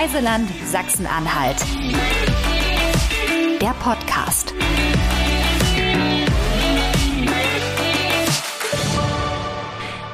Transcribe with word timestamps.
Reiseland 0.00 0.48
Sachsen-Anhalt. 0.64 1.62
Der 3.60 3.74
Podcast. 3.80 4.54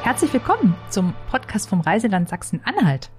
Herzlich 0.02 0.32
willkommen 0.32 0.74
zum 0.90 1.14
Podcast 1.30 1.68
vom 1.68 1.82
Reiseland 1.82 2.28
Sachsen-Anhalt. 2.28 3.12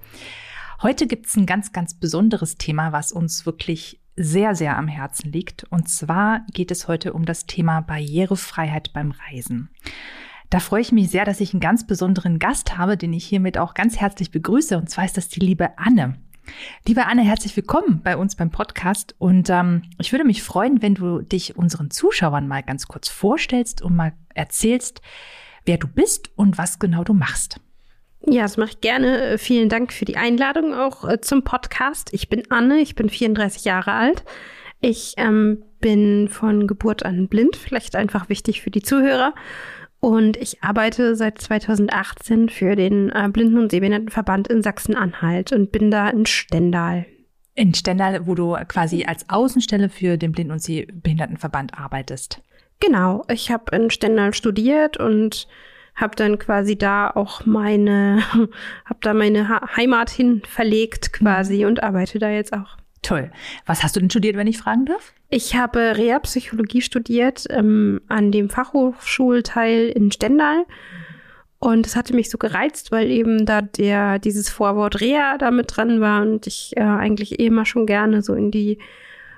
Heute 0.82 1.06
gibt 1.06 1.24
es 1.24 1.36
ein 1.36 1.46
ganz, 1.46 1.72
ganz 1.72 1.94
besonderes 1.94 2.58
Thema, 2.58 2.92
was 2.92 3.12
uns 3.12 3.46
wirklich 3.46 4.02
sehr, 4.16 4.54
sehr 4.54 4.76
am 4.76 4.88
Herzen 4.88 5.32
liegt. 5.32 5.64
Und 5.70 5.88
zwar 5.88 6.42
geht 6.52 6.70
es 6.70 6.86
heute 6.86 7.14
um 7.14 7.24
das 7.24 7.46
Thema 7.46 7.80
Barrierefreiheit 7.80 8.92
beim 8.92 9.12
Reisen. 9.12 9.70
Da 10.50 10.60
freue 10.60 10.82
ich 10.82 10.92
mich 10.92 11.08
sehr, 11.08 11.24
dass 11.24 11.40
ich 11.40 11.54
einen 11.54 11.60
ganz 11.60 11.86
besonderen 11.86 12.38
Gast 12.38 12.76
habe, 12.76 12.98
den 12.98 13.14
ich 13.14 13.24
hiermit 13.24 13.56
auch 13.56 13.72
ganz 13.72 13.96
herzlich 13.96 14.30
begrüße. 14.30 14.76
Und 14.76 14.90
zwar 14.90 15.06
ist 15.06 15.16
das 15.16 15.30
die 15.30 15.40
liebe 15.40 15.78
Anne. 15.78 16.18
Liebe 16.86 17.06
Anne, 17.06 17.22
herzlich 17.22 17.56
willkommen 17.56 18.00
bei 18.02 18.16
uns 18.16 18.36
beim 18.36 18.50
Podcast. 18.50 19.14
Und 19.18 19.50
ähm, 19.50 19.82
ich 19.98 20.12
würde 20.12 20.24
mich 20.24 20.42
freuen, 20.42 20.82
wenn 20.82 20.94
du 20.94 21.20
dich 21.20 21.56
unseren 21.56 21.90
Zuschauern 21.90 22.48
mal 22.48 22.62
ganz 22.62 22.86
kurz 22.86 23.08
vorstellst 23.08 23.82
und 23.82 23.96
mal 23.96 24.12
erzählst, 24.34 25.00
wer 25.64 25.78
du 25.78 25.86
bist 25.86 26.30
und 26.36 26.58
was 26.58 26.78
genau 26.78 27.04
du 27.04 27.14
machst. 27.14 27.60
Ja, 28.26 28.42
das 28.42 28.56
mache 28.56 28.70
ich 28.70 28.80
gerne. 28.80 29.22
Äh, 29.22 29.38
vielen 29.38 29.68
Dank 29.68 29.92
für 29.92 30.04
die 30.04 30.16
Einladung 30.16 30.74
auch 30.74 31.08
äh, 31.08 31.20
zum 31.20 31.44
Podcast. 31.44 32.12
Ich 32.12 32.28
bin 32.28 32.42
Anne, 32.50 32.80
ich 32.80 32.94
bin 32.94 33.08
34 33.08 33.64
Jahre 33.64 33.92
alt. 33.92 34.24
Ich 34.80 35.14
ähm, 35.16 35.64
bin 35.80 36.28
von 36.28 36.66
Geburt 36.66 37.04
an 37.04 37.28
blind, 37.28 37.56
vielleicht 37.56 37.96
einfach 37.96 38.28
wichtig 38.28 38.62
für 38.62 38.70
die 38.70 38.82
Zuhörer. 38.82 39.34
Und 40.00 40.36
ich 40.36 40.62
arbeite 40.62 41.16
seit 41.16 41.40
2018 41.40 42.48
für 42.48 42.76
den 42.76 43.10
äh, 43.10 43.28
Blinden- 43.32 43.58
und 43.58 43.70
Sehbehindertenverband 43.70 44.48
in 44.48 44.62
Sachsen-Anhalt 44.62 45.52
und 45.52 45.72
bin 45.72 45.90
da 45.90 46.08
in 46.08 46.24
Stendal. 46.26 47.06
In 47.54 47.74
Stendal, 47.74 48.26
wo 48.26 48.36
du 48.36 48.56
quasi 48.68 49.04
als 49.04 49.28
Außenstelle 49.28 49.88
für 49.88 50.16
den 50.16 50.30
Blinden- 50.30 50.52
und 50.52 50.62
Sehbehindertenverband 50.62 51.76
arbeitest. 51.76 52.40
Genau, 52.78 53.24
ich 53.28 53.50
habe 53.50 53.74
in 53.74 53.90
Stendal 53.90 54.32
studiert 54.34 54.98
und 54.98 55.48
habe 55.96 56.14
dann 56.14 56.38
quasi 56.38 56.78
da 56.78 57.10
auch 57.10 57.44
meine, 57.44 58.22
habe 58.84 58.98
da 59.00 59.14
meine 59.14 59.60
Heimat 59.76 60.10
hin 60.10 60.42
verlegt 60.48 61.12
quasi 61.12 61.62
mhm. 61.62 61.66
und 61.66 61.82
arbeite 61.82 62.20
da 62.20 62.30
jetzt 62.30 62.52
auch. 62.52 62.76
Toll. 63.08 63.30
Was 63.64 63.82
hast 63.82 63.96
du 63.96 64.00
denn 64.00 64.10
studiert, 64.10 64.36
wenn 64.36 64.46
ich 64.46 64.58
fragen 64.58 64.84
darf? 64.84 65.14
Ich 65.30 65.56
habe 65.56 65.96
Reha-Psychologie 65.96 66.82
studiert 66.82 67.46
ähm, 67.48 68.02
an 68.06 68.30
dem 68.32 68.50
Fachhochschulteil 68.50 69.88
in 69.88 70.12
Stendal. 70.12 70.66
Und 71.58 71.86
es 71.86 71.96
hatte 71.96 72.14
mich 72.14 72.28
so 72.28 72.36
gereizt, 72.36 72.92
weil 72.92 73.10
eben 73.10 73.46
da 73.46 73.62
der, 73.62 74.18
dieses 74.18 74.50
Vorwort 74.50 75.00
Reha 75.00 75.38
da 75.38 75.50
mit 75.50 75.74
dran 75.74 76.02
war 76.02 76.20
und 76.20 76.46
ich 76.46 76.76
äh, 76.76 76.82
eigentlich 76.82 77.40
eh 77.40 77.46
immer 77.46 77.64
schon 77.64 77.86
gerne 77.86 78.20
so 78.20 78.34
in 78.34 78.50
die 78.50 78.76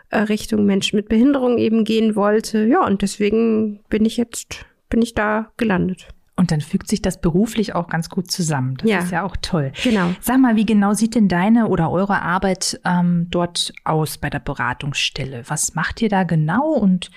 äh, 0.09 0.19
Richtung 0.19 0.67
Menschen 0.67 0.97
mit 0.97 1.09
Behinderung 1.09 1.57
eben 1.57 1.85
gehen 1.85 2.17
wollte. 2.17 2.65
Ja, 2.65 2.85
und 2.85 3.03
deswegen 3.03 3.85
bin 3.89 4.05
ich 4.05 4.17
jetzt, 4.17 4.67
bin 4.89 5.01
ich 5.01 5.15
da 5.15 5.53
gelandet. 5.59 6.09
Und 6.41 6.53
dann 6.53 6.63
fügt 6.63 6.89
sich 6.89 7.03
das 7.03 7.21
beruflich 7.21 7.75
auch 7.75 7.87
ganz 7.87 8.09
gut 8.09 8.31
zusammen. 8.31 8.79
Das 8.79 8.89
ja. 8.89 8.99
ist 9.01 9.13
ja 9.13 9.25
auch 9.25 9.37
toll. 9.43 9.73
Genau. 9.85 10.15
Sag 10.23 10.41
mal, 10.41 10.57
wie 10.57 10.65
genau 10.65 10.95
sieht 10.95 11.15
denn 11.15 11.29
deine 11.29 11.69
oder 11.69 11.91
eure 11.91 12.23
Arbeit 12.23 12.81
ähm, 12.87 13.27
dort 13.29 13.75
aus 13.85 14.17
bei 14.17 14.31
der 14.31 14.39
Beratungsstelle? 14.39 15.43
Was 15.49 15.75
macht 15.75 16.01
ihr 16.01 16.09
da 16.09 16.23
genau 16.23 16.71
und 16.71 17.11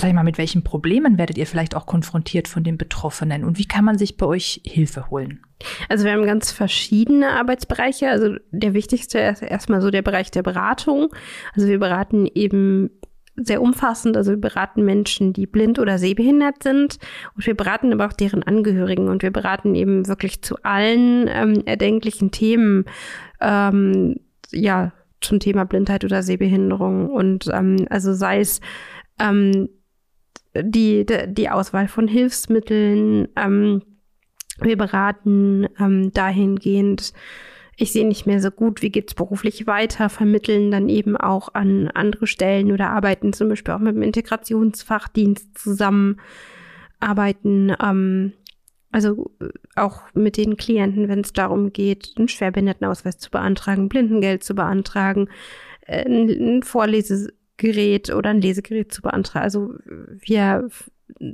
sag 0.00 0.08
ich 0.08 0.14
mal, 0.14 0.24
mit 0.24 0.36
welchen 0.36 0.64
Problemen 0.64 1.16
werdet 1.16 1.38
ihr 1.38 1.46
vielleicht 1.46 1.76
auch 1.76 1.86
konfrontiert 1.86 2.48
von 2.48 2.64
den 2.64 2.76
Betroffenen 2.76 3.44
und 3.44 3.56
wie 3.56 3.66
kann 3.66 3.84
man 3.84 3.98
sich 3.98 4.16
bei 4.16 4.26
euch 4.26 4.60
Hilfe 4.64 5.10
holen? 5.10 5.44
Also 5.88 6.04
wir 6.04 6.12
haben 6.12 6.24
ganz 6.24 6.50
verschiedene 6.50 7.30
Arbeitsbereiche. 7.30 8.08
Also 8.08 8.34
der 8.50 8.74
wichtigste 8.74 9.20
ist 9.20 9.42
erstmal 9.42 9.80
so 9.80 9.90
der 9.90 10.02
Bereich 10.02 10.32
der 10.32 10.42
Beratung. 10.42 11.14
Also 11.54 11.68
wir 11.68 11.78
beraten 11.78 12.26
eben 12.26 12.90
sehr 13.36 13.62
umfassend. 13.62 14.16
Also 14.16 14.32
wir 14.32 14.40
beraten 14.40 14.84
Menschen, 14.84 15.32
die 15.32 15.46
blind 15.46 15.78
oder 15.78 15.98
sehbehindert 15.98 16.62
sind. 16.62 16.98
Und 17.34 17.46
wir 17.46 17.54
beraten 17.54 17.92
aber 17.92 18.06
auch 18.06 18.12
deren 18.12 18.42
Angehörigen. 18.42 19.08
Und 19.08 19.22
wir 19.22 19.30
beraten 19.30 19.74
eben 19.74 20.06
wirklich 20.06 20.42
zu 20.42 20.56
allen 20.62 21.28
ähm, 21.28 21.62
erdenklichen 21.64 22.30
Themen, 22.30 22.84
ähm, 23.40 24.16
ja, 24.50 24.92
zum 25.20 25.38
Thema 25.38 25.64
Blindheit 25.64 26.04
oder 26.04 26.22
Sehbehinderung. 26.22 27.10
Und 27.10 27.48
ähm, 27.52 27.86
also 27.90 28.12
sei 28.14 28.40
es 28.40 28.60
ähm, 29.18 29.68
die, 30.54 31.06
die 31.28 31.50
Auswahl 31.50 31.88
von 31.88 32.08
Hilfsmitteln, 32.08 33.28
ähm, 33.36 33.82
wir 34.60 34.76
beraten 34.76 35.68
ähm, 35.78 36.12
dahingehend, 36.12 37.12
ich 37.80 37.92
sehe 37.92 38.06
nicht 38.06 38.26
mehr 38.26 38.40
so 38.42 38.50
gut, 38.50 38.82
wie 38.82 38.90
geht's 38.90 39.14
beruflich 39.14 39.66
weiter, 39.66 40.10
vermitteln 40.10 40.70
dann 40.70 40.90
eben 40.90 41.16
auch 41.16 41.54
an 41.54 41.88
andere 41.88 42.26
Stellen 42.26 42.72
oder 42.72 42.90
arbeiten 42.90 43.32
zum 43.32 43.48
Beispiel 43.48 43.72
auch 43.72 43.78
mit 43.78 43.94
dem 43.94 44.02
Integrationsfachdienst 44.02 45.56
zusammen, 45.56 46.20
arbeiten 47.00 47.74
ähm, 47.82 48.32
also 48.92 49.30
äh, 49.40 49.48
auch 49.76 50.02
mit 50.12 50.36
den 50.36 50.58
Klienten, 50.58 51.08
wenn 51.08 51.20
es 51.20 51.32
darum 51.32 51.72
geht, 51.72 52.12
einen 52.16 52.28
Schwerbehindertenausweis 52.28 53.18
zu 53.18 53.30
beantragen, 53.30 53.88
Blindengeld 53.88 54.44
zu 54.44 54.54
beantragen, 54.54 55.28
äh, 55.86 56.04
ein 56.04 56.62
Vorlesegerät 56.62 58.12
oder 58.12 58.30
ein 58.30 58.42
Lesegerät 58.42 58.92
zu 58.92 59.00
beantragen. 59.00 59.44
Also 59.44 59.74
wir 59.86 60.68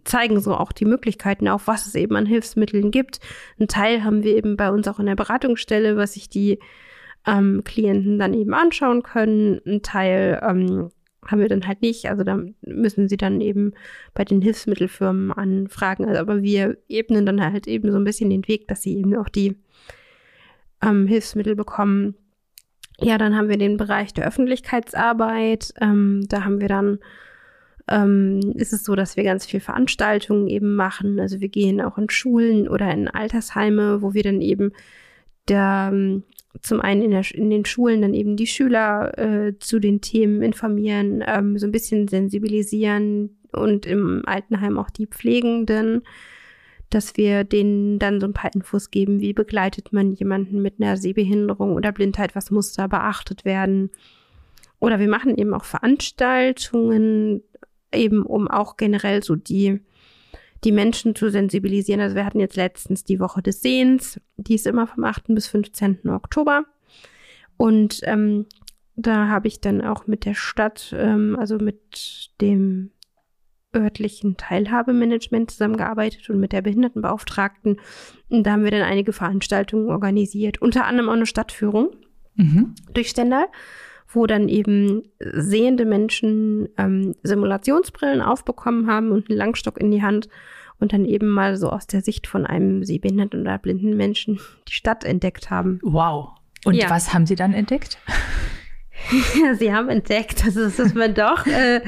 zeigen 0.05 0.41
so 0.41 0.55
auch 0.55 0.73
die 0.73 0.85
Möglichkeiten 0.85 1.49
auf, 1.49 1.67
was 1.67 1.87
es 1.87 1.95
eben 1.95 2.17
an 2.17 2.27
Hilfsmitteln 2.27 2.91
gibt. 2.91 3.21
Ein 3.59 3.69
Teil 3.69 4.05
haben 4.05 4.23
wir 4.23 4.37
eben 4.37 4.57
bei 4.57 4.71
uns 4.71 4.89
auch 4.89 4.99
in 4.99 5.07
der 5.07 5.17
Beratungsstelle, 5.17 5.97
was 5.97 6.15
sich 6.15 6.29
die 6.29 6.59
ähm, 7.27 7.63
Klienten 7.65 8.19
dann 8.19 8.35
eben 8.35 8.55
anschauen 8.55 9.03
können. 9.03 9.61
Ein 9.67 9.83
Teil 9.83 10.41
ähm, 10.43 10.91
haben 11.27 11.41
wir 11.41 11.49
dann 11.49 11.67
halt 11.67 11.83
nicht. 11.83 12.09
Also 12.09 12.25
da 12.25 12.41
müssen 12.63 13.09
sie 13.09 13.17
dann 13.17 13.41
eben 13.41 13.73
bei 14.15 14.25
den 14.25 14.41
Hilfsmittelfirmen 14.41 15.33
anfragen. 15.33 16.07
Also, 16.07 16.21
aber 16.21 16.43
wir 16.43 16.79
ebnen 16.89 17.27
dann 17.27 17.43
halt 17.43 17.67
eben 17.67 17.91
so 17.91 17.99
ein 17.99 18.05
bisschen 18.05 18.31
den 18.31 18.47
Weg, 18.49 18.69
dass 18.69 18.83
sie 18.83 18.97
eben 18.97 19.17
auch 19.17 19.29
die 19.29 19.57
ähm, 20.83 21.07
Hilfsmittel 21.07 21.57
bekommen. 21.57 22.15
Ja, 22.99 23.19
dann 23.19 23.37
haben 23.37 23.49
wir 23.49 23.59
den 23.59 23.77
Bereich 23.77 24.15
der 24.15 24.27
Öffentlichkeitsarbeit. 24.27 25.75
Ähm, 25.81 26.23
da 26.29 26.45
haben 26.45 26.61
wir 26.61 26.69
dann 26.69 26.99
ähm, 27.89 28.41
ist 28.57 28.73
es 28.73 28.85
so, 28.85 28.95
dass 28.95 29.17
wir 29.17 29.25
ganz 29.25 29.47
viel 29.47 29.61
Veranstaltungen 29.61 30.49
eben 30.49 30.75
machen. 30.75 31.21
Also 31.21 31.41
wir 31.41 31.49
gehen 31.49 31.81
auch 31.81 31.99
in 31.99 32.11
Schulen 32.11 32.69
oder 32.69 32.91
in 32.91 33.09
Altersheime, 33.09 34.03
wo 34.03 34.15
wir 34.15 34.23
dann 34.23 34.41
eben 34.41 34.73
der, 35.49 35.91
ähm, 35.93 36.25
zum 36.63 36.81
einen 36.81 37.03
in, 37.03 37.11
der, 37.13 37.25
in 37.35 37.51
den 37.51 37.65
Schulen 37.65 38.03
dann 38.03 38.15
eben 38.15 38.37
die 38.37 38.47
Schüler 38.47 39.17
äh, 39.19 39.59
zu 39.59 39.79
den 39.79 40.01
Themen 40.01 40.43
informieren, 40.43 41.23
ähm, 41.27 41.59
so 41.59 41.67
ein 41.67 41.73
bisschen 41.73 42.09
sensibilisieren 42.09 43.39
und 43.53 43.87
im 43.87 44.23
Altenheim 44.27 44.79
auch 44.79 44.91
die 44.91 45.07
Pflegenden, 45.07 46.03
dass 46.91 47.17
wir 47.17 47.45
denen 47.45 47.99
dann 47.99 48.21
so 48.21 48.27
ein 48.27 48.33
paar 48.33 48.55
Infos 48.55 48.91
geben, 48.91 49.21
wie 49.21 49.33
begleitet 49.33 49.93
man 49.93 50.13
jemanden 50.13 50.63
mit 50.63 50.81
einer 50.81 50.97
Sehbehinderung 50.97 51.75
oder 51.75 51.93
Blindheit, 51.93 52.35
was 52.35 52.51
muss 52.51 52.73
da 52.73 52.87
beachtet 52.87 53.45
werden. 53.45 53.91
Oder 54.79 54.99
wir 54.99 55.09
machen 55.09 55.37
eben 55.37 55.55
auch 55.55 55.65
Veranstaltungen, 55.65 57.43
eben 57.97 58.25
um 58.25 58.49
auch 58.49 58.77
generell 58.77 59.23
so 59.23 59.37
die, 59.37 59.81
die 60.65 60.73
Menschen 60.73 61.15
zu 61.15 61.31
sensibilisieren. 61.31 62.01
Also 62.01 62.17
wir 62.17 62.25
hatten 62.25 62.41
jetzt 62.41 62.57
letztens 62.57 63.05
die 63.05 63.21
Woche 63.21 63.43
des 63.43 63.63
Sehens, 63.63 64.21
die 64.37 64.55
ist 64.55 64.67
immer 64.67 64.87
vom 64.87 65.05
8. 65.05 65.25
bis 65.29 65.47
15. 65.49 66.09
Oktober. 66.09 66.65
Und 67.57 68.01
ähm, 68.05 68.47
da 68.97 69.29
habe 69.29 69.49
ich 69.49 69.61
dann 69.61 69.83
auch 69.83 70.07
mit 70.07 70.25
der 70.25 70.35
Stadt, 70.35 70.95
ähm, 70.97 71.37
also 71.39 71.59
mit 71.59 72.31
dem 72.41 72.91
örtlichen 73.75 74.37
Teilhabemanagement 74.37 75.51
zusammengearbeitet 75.51 76.31
und 76.31 76.41
mit 76.41 76.53
der 76.53 76.63
Behindertenbeauftragten. 76.63 77.79
Und 78.31 78.45
da 78.45 78.53
haben 78.53 78.65
wir 78.65 78.71
dann 78.71 78.83
einige 78.83 79.13
Veranstaltungen 79.13 79.91
organisiert, 79.91 80.63
unter 80.63 80.87
anderem 80.87 81.11
auch 81.11 81.15
eine 81.15 81.27
Stadtführung 81.27 81.91
mhm. 82.37 82.75
durch 82.95 83.11
Stendal 83.11 83.47
wo 84.09 84.27
dann 84.27 84.49
eben 84.49 85.03
sehende 85.19 85.85
Menschen 85.85 86.69
ähm, 86.79 87.15
Simulationsbrillen 87.23 88.23
aufbekommen 88.23 88.89
haben 88.89 89.11
und 89.11 89.29
einen 89.29 89.39
Langstock 89.39 89.79
in 89.79 89.91
die 89.91 90.03
Hand 90.03 90.29
und 90.79 90.93
dann 90.93 91.05
eben 91.05 91.29
mal 91.29 91.57
so 91.57 91.71
aus 91.71 91.87
der 91.87 92.03
Sicht 92.03 92.27
von 92.27 92.47
einem 92.47 92.85
sehbehinderten 92.85 93.41
oder 93.41 93.59
blinden 93.59 93.97
Menschen 93.97 94.39
die 94.69 94.73
Stadt 94.73 95.05
entdeckt 95.05 95.51
haben. 95.51 95.81
Wow. 95.83 96.31
Und 96.65 96.75
ja. 96.75 96.91
was 96.91 97.15
haben 97.15 97.27
Sie 97.27 97.37
dann 97.37 97.55
entdeckt? 97.55 97.99
Sie 99.59 99.73
haben 99.73 99.89
entdeckt, 99.89 100.47
dass, 100.47 100.77
dass 100.77 100.95
man 100.95 101.15
doch 101.15 101.47
äh, 101.47 101.81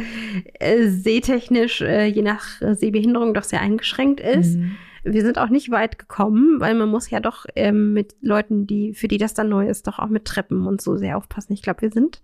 äh, 0.60 0.88
sehtechnisch 0.88 1.80
äh, 1.80 2.06
je 2.06 2.22
nach 2.22 2.44
Sehbehinderung 2.60 3.34
doch 3.34 3.44
sehr 3.44 3.60
eingeschränkt 3.60 4.20
ist. 4.20 4.56
Mhm 4.56 4.76
wir 5.12 5.22
sind 5.22 5.38
auch 5.38 5.48
nicht 5.48 5.70
weit 5.70 5.98
gekommen, 5.98 6.60
weil 6.60 6.74
man 6.74 6.88
muss 6.88 7.10
ja 7.10 7.20
doch 7.20 7.46
ähm, 7.54 7.92
mit 7.92 8.16
Leuten, 8.20 8.66
die, 8.66 8.94
für 8.94 9.08
die 9.08 9.18
das 9.18 9.34
dann 9.34 9.48
neu 9.48 9.68
ist, 9.68 9.86
doch 9.86 9.98
auch 9.98 10.08
mit 10.08 10.24
Treppen 10.24 10.66
und 10.66 10.80
so 10.80 10.96
sehr 10.96 11.16
aufpassen. 11.16 11.52
Ich 11.52 11.62
glaube, 11.62 11.82
wir 11.82 11.90
sind 11.90 12.22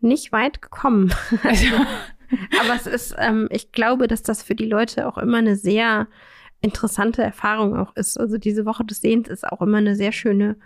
nicht 0.00 0.32
weit 0.32 0.62
gekommen. 0.62 1.12
Also, 1.42 1.66
aber 2.60 2.74
es 2.76 2.86
ist, 2.86 3.16
ähm, 3.18 3.48
ich 3.50 3.72
glaube, 3.72 4.06
dass 4.06 4.22
das 4.22 4.42
für 4.42 4.54
die 4.54 4.66
Leute 4.66 5.08
auch 5.08 5.18
immer 5.18 5.38
eine 5.38 5.56
sehr 5.56 6.06
interessante 6.60 7.22
Erfahrung 7.22 7.76
auch 7.76 7.96
ist. 7.96 8.18
Also 8.20 8.38
diese 8.38 8.66
Woche 8.66 8.84
des 8.84 9.00
Sehens 9.00 9.28
ist 9.28 9.46
auch 9.46 9.62
immer 9.62 9.78
eine 9.78 9.96
sehr 9.96 10.12
schöne 10.12 10.56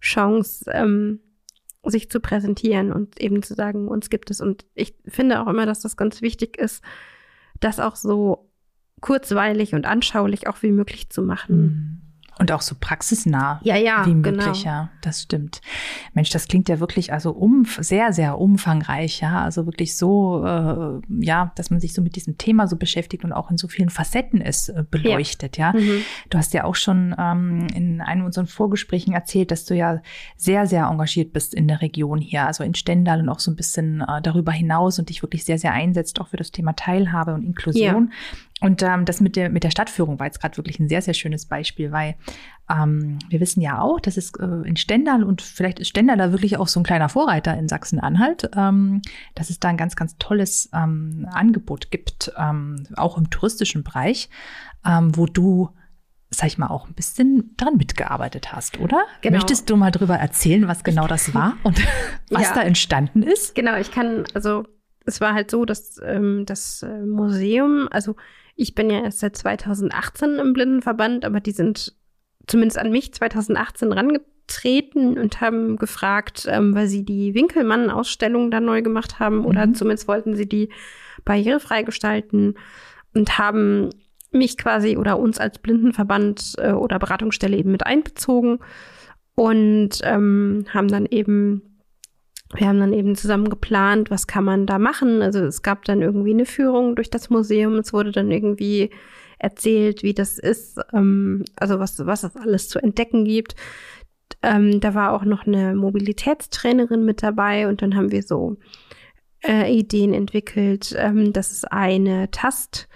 Chance, 0.00 0.70
ähm, 0.72 1.20
sich 1.84 2.10
zu 2.10 2.20
präsentieren 2.20 2.92
und 2.92 3.20
eben 3.20 3.42
zu 3.42 3.54
sagen, 3.54 3.88
uns 3.88 4.10
gibt 4.10 4.30
es. 4.30 4.40
Und 4.40 4.64
ich 4.74 4.94
finde 5.06 5.40
auch 5.40 5.48
immer, 5.48 5.66
dass 5.66 5.80
das 5.80 5.96
ganz 5.96 6.22
wichtig 6.22 6.56
ist, 6.56 6.82
das 7.60 7.80
auch 7.80 7.96
so 7.96 8.48
kurzweilig 9.02 9.74
und 9.74 9.84
anschaulich 9.84 10.48
auch 10.48 10.62
wie 10.62 10.72
möglich 10.72 11.10
zu 11.10 11.22
machen. 11.22 11.56
Mhm. 11.60 12.02
Und 12.38 12.50
auch 12.50 12.62
so 12.62 12.74
praxisnah 12.80 13.60
ja, 13.62 13.76
ja, 13.76 14.06
wie 14.06 14.14
möglich, 14.14 14.44
genau. 14.44 14.54
ja, 14.64 14.90
das 15.02 15.22
stimmt. 15.22 15.60
Mensch, 16.14 16.30
das 16.30 16.48
klingt 16.48 16.68
ja 16.68 16.80
wirklich 16.80 17.12
also 17.12 17.30
um, 17.30 17.66
sehr, 17.78 18.14
sehr 18.14 18.38
umfangreich, 18.38 19.20
ja, 19.20 19.42
also 19.42 19.66
wirklich 19.66 19.96
so, 19.96 20.42
äh, 20.44 21.00
ja, 21.24 21.52
dass 21.56 21.70
man 21.70 21.78
sich 21.78 21.92
so 21.92 22.00
mit 22.00 22.16
diesem 22.16 22.38
Thema 22.38 22.66
so 22.66 22.76
beschäftigt 22.76 23.24
und 23.24 23.32
auch 23.32 23.50
in 23.50 23.58
so 23.58 23.68
vielen 23.68 23.90
Facetten 23.90 24.40
es 24.40 24.70
äh, 24.70 24.82
beleuchtet, 24.90 25.58
ja. 25.58 25.74
ja. 25.74 25.80
Mhm. 25.80 26.02
Du 26.30 26.38
hast 26.38 26.54
ja 26.54 26.64
auch 26.64 26.74
schon 26.74 27.14
ähm, 27.18 27.66
in 27.74 28.00
einem 28.00 28.24
unserer 28.24 28.46
Vorgesprächen 28.46 29.12
erzählt, 29.12 29.50
dass 29.50 29.66
du 29.66 29.76
ja 29.76 30.00
sehr, 30.36 30.66
sehr 30.66 30.86
engagiert 30.86 31.34
bist 31.34 31.54
in 31.54 31.68
der 31.68 31.82
Region 31.82 32.18
hier, 32.18 32.46
also 32.46 32.64
in 32.64 32.74
Stendal 32.74 33.20
und 33.20 33.28
auch 33.28 33.40
so 33.40 33.50
ein 33.50 33.56
bisschen 33.56 34.00
äh, 34.00 34.22
darüber 34.22 34.52
hinaus 34.52 34.98
und 34.98 35.10
dich 35.10 35.22
wirklich 35.22 35.44
sehr, 35.44 35.58
sehr 35.58 35.74
einsetzt, 35.74 36.18
auch 36.20 36.28
für 36.28 36.38
das 36.38 36.50
Thema 36.50 36.72
Teilhabe 36.72 37.34
und 37.34 37.44
Inklusion. 37.44 38.10
Ja. 38.10 38.38
Und 38.62 38.80
ähm, 38.82 39.04
das 39.04 39.20
mit 39.20 39.34
der, 39.34 39.50
mit 39.50 39.64
der 39.64 39.72
Stadtführung 39.72 40.20
war 40.20 40.26
jetzt 40.26 40.40
gerade 40.40 40.56
wirklich 40.56 40.78
ein 40.78 40.88
sehr, 40.88 41.02
sehr 41.02 41.14
schönes 41.14 41.46
Beispiel, 41.46 41.90
weil 41.90 42.14
ähm, 42.70 43.18
wir 43.28 43.40
wissen 43.40 43.60
ja 43.60 43.80
auch, 43.80 43.98
dass 43.98 44.16
es 44.16 44.32
äh, 44.38 44.44
in 44.44 44.76
Stendal 44.76 45.24
und 45.24 45.42
vielleicht 45.42 45.80
ist 45.80 45.88
Stendal 45.88 46.16
da 46.16 46.30
wirklich 46.30 46.58
auch 46.58 46.68
so 46.68 46.78
ein 46.78 46.84
kleiner 46.84 47.08
Vorreiter 47.08 47.58
in 47.58 47.68
Sachsen-Anhalt, 47.68 48.50
ähm, 48.56 49.02
dass 49.34 49.50
es 49.50 49.58
da 49.58 49.68
ein 49.68 49.76
ganz, 49.76 49.96
ganz 49.96 50.16
tolles 50.18 50.70
ähm, 50.72 51.26
Angebot 51.32 51.90
gibt, 51.90 52.32
ähm, 52.38 52.86
auch 52.94 53.18
im 53.18 53.30
touristischen 53.30 53.82
Bereich, 53.82 54.30
ähm, 54.86 55.16
wo 55.16 55.26
du 55.26 55.70
sag 56.34 56.46
ich 56.46 56.56
mal, 56.56 56.68
auch 56.68 56.88
ein 56.88 56.94
bisschen 56.94 57.54
dran 57.58 57.76
mitgearbeitet 57.76 58.52
hast, 58.52 58.80
oder? 58.80 59.04
Genau. 59.20 59.36
Möchtest 59.36 59.68
du 59.68 59.76
mal 59.76 59.90
drüber 59.90 60.16
erzählen, 60.16 60.66
was 60.66 60.82
genau 60.82 61.06
das 61.06 61.34
war 61.34 61.58
und 61.62 61.78
was 62.30 62.44
ja. 62.44 62.54
da 62.54 62.62
entstanden 62.62 63.22
ist? 63.22 63.54
Genau, 63.54 63.76
ich 63.76 63.90
kann, 63.90 64.24
also 64.32 64.64
es 65.04 65.20
war 65.20 65.34
halt 65.34 65.50
so, 65.50 65.66
dass 65.66 66.00
ähm, 66.02 66.44
das 66.46 66.82
äh, 66.82 67.04
Museum, 67.04 67.86
also 67.90 68.16
ich 68.54 68.74
bin 68.74 68.90
ja 68.90 69.02
erst 69.02 69.20
seit 69.20 69.36
2018 69.36 70.38
im 70.38 70.52
Blindenverband, 70.52 71.24
aber 71.24 71.40
die 71.40 71.52
sind 71.52 71.94
zumindest 72.46 72.78
an 72.78 72.90
mich 72.90 73.12
2018 73.14 73.92
rangetreten 73.92 75.18
und 75.18 75.40
haben 75.40 75.76
gefragt, 75.76 76.46
ähm, 76.50 76.74
weil 76.74 76.86
sie 76.86 77.04
die 77.04 77.34
Winkelmann-Ausstellung 77.34 78.50
da 78.50 78.60
neu 78.60 78.82
gemacht 78.82 79.18
haben 79.18 79.38
mhm. 79.38 79.46
oder 79.46 79.72
zumindest 79.72 80.08
wollten 80.08 80.36
sie 80.36 80.48
die 80.48 80.68
barrierefrei 81.24 81.82
gestalten 81.82 82.54
und 83.14 83.38
haben 83.38 83.90
mich 84.30 84.56
quasi 84.56 84.96
oder 84.96 85.18
uns 85.18 85.38
als 85.38 85.58
Blindenverband 85.58 86.54
äh, 86.58 86.72
oder 86.72 86.98
Beratungsstelle 86.98 87.56
eben 87.56 87.70
mit 87.70 87.86
einbezogen 87.86 88.58
und 89.34 90.00
ähm, 90.02 90.64
haben 90.72 90.88
dann 90.88 91.06
eben 91.06 91.71
wir 92.54 92.68
haben 92.68 92.80
dann 92.80 92.92
eben 92.92 93.16
zusammen 93.16 93.48
geplant, 93.48 94.10
was 94.10 94.26
kann 94.26 94.44
man 94.44 94.66
da 94.66 94.78
machen. 94.78 95.22
Also 95.22 95.40
es 95.44 95.62
gab 95.62 95.84
dann 95.84 96.02
irgendwie 96.02 96.32
eine 96.32 96.46
Führung 96.46 96.94
durch 96.94 97.10
das 97.10 97.30
Museum. 97.30 97.74
Es 97.76 97.92
wurde 97.92 98.12
dann 98.12 98.30
irgendwie 98.30 98.90
erzählt, 99.38 100.02
wie 100.02 100.14
das 100.14 100.38
ist, 100.38 100.78
ähm, 100.92 101.44
also 101.56 101.78
was, 101.78 102.04
was 102.06 102.24
es 102.24 102.36
alles 102.36 102.68
zu 102.68 102.78
entdecken 102.78 103.24
gibt. 103.24 103.56
Ähm, 104.42 104.80
da 104.80 104.94
war 104.94 105.12
auch 105.12 105.24
noch 105.24 105.46
eine 105.46 105.74
Mobilitätstrainerin 105.74 107.04
mit 107.04 107.22
dabei 107.22 107.68
und 107.68 107.82
dann 107.82 107.96
haben 107.96 108.12
wir 108.12 108.22
so 108.22 108.56
äh, 109.44 109.72
Ideen 109.72 110.14
entwickelt. 110.14 110.94
Ähm, 110.96 111.32
das 111.32 111.52
ist 111.52 111.70
eine 111.70 112.30
Tast, 112.30 112.88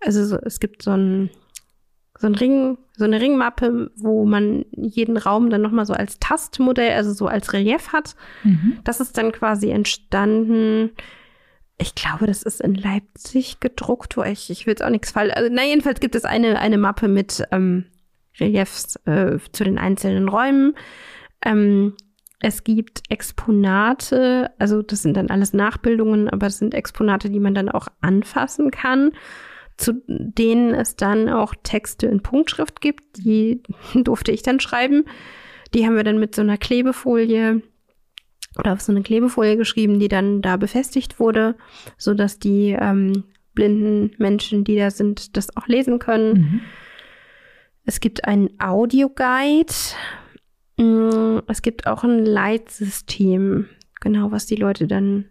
also 0.00 0.24
so, 0.24 0.36
es 0.36 0.60
gibt 0.60 0.82
so 0.82 0.92
ein 0.92 1.30
so 2.22 2.28
ein 2.28 2.36
Ring, 2.36 2.78
so 2.96 3.04
eine 3.04 3.20
Ringmappe, 3.20 3.90
wo 3.96 4.24
man 4.24 4.64
jeden 4.70 5.16
Raum 5.16 5.50
dann 5.50 5.60
nochmal 5.60 5.86
so 5.86 5.92
als 5.92 6.20
Tastmodell, 6.20 6.92
also 6.92 7.12
so 7.12 7.26
als 7.26 7.52
Relief 7.52 7.92
hat. 7.92 8.14
Mhm. 8.44 8.78
Das 8.84 9.00
ist 9.00 9.18
dann 9.18 9.32
quasi 9.32 9.70
entstanden. 9.70 10.92
Ich 11.78 11.96
glaube, 11.96 12.28
das 12.28 12.44
ist 12.44 12.60
in 12.60 12.76
Leipzig 12.76 13.58
gedruckt, 13.58 14.16
wo 14.16 14.22
ich, 14.22 14.50
ich 14.50 14.66
will 14.66 14.70
jetzt 14.70 14.84
auch 14.84 14.90
nichts 14.90 15.10
falsch. 15.10 15.32
Also, 15.34 15.50
na, 15.52 15.64
jedenfalls 15.64 15.98
gibt 15.98 16.14
es 16.14 16.24
eine, 16.24 16.60
eine 16.60 16.78
Mappe 16.78 17.08
mit 17.08 17.42
ähm, 17.50 17.86
Reliefs 18.38 18.94
äh, 19.04 19.38
zu 19.50 19.64
den 19.64 19.78
einzelnen 19.78 20.28
Räumen. 20.28 20.74
Ähm, 21.44 21.94
es 22.38 22.62
gibt 22.62 23.02
Exponate, 23.08 24.52
also 24.60 24.80
das 24.82 25.02
sind 25.02 25.16
dann 25.16 25.28
alles 25.28 25.54
Nachbildungen, 25.54 26.28
aber 26.28 26.46
das 26.46 26.58
sind 26.58 26.72
Exponate, 26.72 27.30
die 27.30 27.40
man 27.40 27.56
dann 27.56 27.68
auch 27.68 27.88
anfassen 28.00 28.70
kann 28.70 29.10
zu 29.82 30.02
denen 30.06 30.74
es 30.74 30.96
dann 30.96 31.28
auch 31.28 31.54
Texte 31.62 32.06
in 32.06 32.22
Punktschrift 32.22 32.80
gibt. 32.80 33.02
Die 33.18 33.62
durfte 33.94 34.32
ich 34.32 34.42
dann 34.42 34.60
schreiben. 34.60 35.04
Die 35.74 35.86
haben 35.86 35.96
wir 35.96 36.04
dann 36.04 36.18
mit 36.18 36.34
so 36.34 36.42
einer 36.42 36.58
Klebefolie 36.58 37.62
oder 38.58 38.74
auf 38.74 38.80
so 38.80 38.92
eine 38.92 39.02
Klebefolie 39.02 39.56
geschrieben, 39.56 39.98
die 39.98 40.08
dann 40.08 40.42
da 40.42 40.56
befestigt 40.56 41.18
wurde, 41.18 41.56
so 41.96 42.12
dass 42.14 42.38
die 42.38 42.76
ähm, 42.78 43.24
blinden 43.54 44.12
Menschen, 44.18 44.64
die 44.64 44.76
da 44.76 44.90
sind, 44.90 45.36
das 45.36 45.56
auch 45.56 45.66
lesen 45.66 45.98
können. 45.98 46.32
Mhm. 46.32 46.60
Es 47.84 48.00
gibt 48.00 48.24
einen 48.24 48.50
Audioguide. 48.60 49.72
Mm, 50.76 51.38
es 51.48 51.62
gibt 51.62 51.86
auch 51.86 52.04
ein 52.04 52.24
Leitsystem, 52.24 53.68
genau, 54.00 54.30
was 54.30 54.46
die 54.46 54.56
Leute 54.56 54.86
dann 54.86 55.24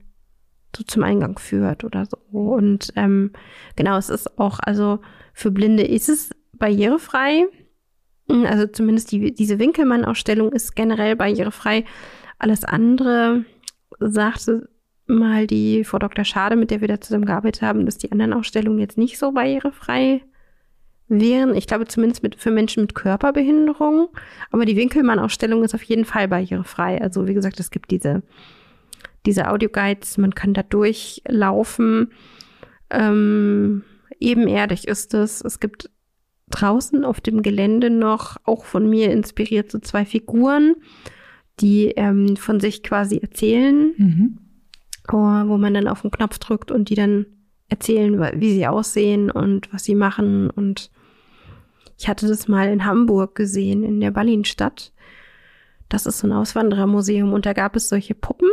so 0.75 0.83
zum 0.83 1.03
Eingang 1.03 1.37
führt 1.39 1.83
oder 1.83 2.05
so. 2.05 2.17
Und 2.31 2.93
ähm, 2.95 3.31
genau, 3.75 3.97
es 3.97 4.09
ist 4.09 4.39
auch, 4.39 4.59
also 4.59 4.99
für 5.33 5.51
Blinde 5.51 5.83
ist 5.83 6.09
es 6.09 6.31
barrierefrei. 6.53 7.45
Also 8.45 8.67
zumindest 8.67 9.11
die, 9.11 9.33
diese 9.33 9.59
Winkelmann-Ausstellung 9.59 10.51
ist 10.51 10.75
generell 10.75 11.15
barrierefrei. 11.15 11.85
Alles 12.39 12.63
andere 12.63 13.45
sagte 13.99 14.69
mal 15.05 15.47
die 15.47 15.83
Frau 15.83 15.99
Dr. 15.99 16.23
Schade, 16.23 16.55
mit 16.55 16.71
der 16.71 16.81
wir 16.81 16.87
da 16.87 17.01
zusammengearbeitet 17.01 17.61
haben, 17.61 17.85
dass 17.85 17.97
die 17.97 18.11
anderen 18.11 18.33
Ausstellungen 18.33 18.79
jetzt 18.79 18.97
nicht 18.97 19.17
so 19.17 19.31
barrierefrei 19.33 20.21
wären. 21.09 21.55
Ich 21.55 21.67
glaube 21.67 21.87
zumindest 21.87 22.23
mit, 22.23 22.35
für 22.35 22.51
Menschen 22.51 22.81
mit 22.83 22.95
Körperbehinderung. 22.95 24.09
Aber 24.51 24.65
die 24.65 24.77
Winkelmann-Ausstellung 24.77 25.63
ist 25.63 25.75
auf 25.75 25.83
jeden 25.83 26.05
Fall 26.05 26.27
barrierefrei. 26.27 27.01
Also 27.01 27.27
wie 27.27 27.33
gesagt, 27.33 27.59
es 27.59 27.69
gibt 27.69 27.91
diese 27.91 28.23
diese 29.25 29.49
Audioguides, 29.49 30.17
man 30.17 30.35
kann 30.35 30.53
da 30.53 30.63
durchlaufen. 30.63 32.11
Ähm, 32.89 33.83
ebenerdig 34.19 34.87
ist 34.87 35.13
es. 35.13 35.41
Es 35.41 35.59
gibt 35.59 35.89
draußen 36.49 37.05
auf 37.05 37.21
dem 37.21 37.41
Gelände 37.41 37.89
noch, 37.89 38.37
auch 38.43 38.65
von 38.65 38.89
mir 38.89 39.11
inspiriert, 39.11 39.71
so 39.71 39.79
zwei 39.79 40.05
Figuren, 40.05 40.75
die 41.59 41.87
ähm, 41.95 42.35
von 42.35 42.59
sich 42.59 42.83
quasi 42.83 43.17
erzählen, 43.17 43.93
mhm. 43.97 44.37
wo 45.09 45.57
man 45.57 45.73
dann 45.73 45.87
auf 45.87 46.01
den 46.01 46.11
Knopf 46.11 46.39
drückt 46.39 46.71
und 46.71 46.89
die 46.89 46.95
dann 46.95 47.25
erzählen, 47.69 48.19
wie 48.39 48.53
sie 48.53 48.67
aussehen 48.67 49.31
und 49.31 49.73
was 49.73 49.85
sie 49.85 49.95
machen. 49.95 50.49
Und 50.49 50.91
ich 51.97 52.09
hatte 52.09 52.27
das 52.27 52.47
mal 52.47 52.67
in 52.69 52.85
Hamburg 52.85 53.35
gesehen, 53.35 53.83
in 53.83 54.01
der 54.01 54.11
Berlinstadt. 54.11 54.91
Das 55.87 56.05
ist 56.05 56.19
so 56.19 56.27
ein 56.27 56.33
Auswanderermuseum 56.33 57.33
und 57.33 57.45
da 57.45 57.53
gab 57.53 57.75
es 57.75 57.89
solche 57.89 58.15
Puppen, 58.15 58.49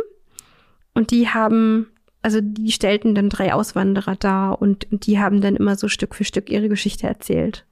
und 0.93 1.11
die 1.11 1.29
haben, 1.29 1.87
also 2.21 2.39
die 2.41 2.71
stellten 2.71 3.15
dann 3.15 3.29
drei 3.29 3.53
Auswanderer 3.53 4.15
dar 4.15 4.61
und, 4.61 4.91
und 4.91 5.05
die 5.05 5.19
haben 5.19 5.41
dann 5.41 5.55
immer 5.55 5.75
so 5.75 5.87
Stück 5.87 6.15
für 6.15 6.23
Stück 6.23 6.49
ihre 6.49 6.69
Geschichte 6.69 7.07
erzählt. 7.07 7.65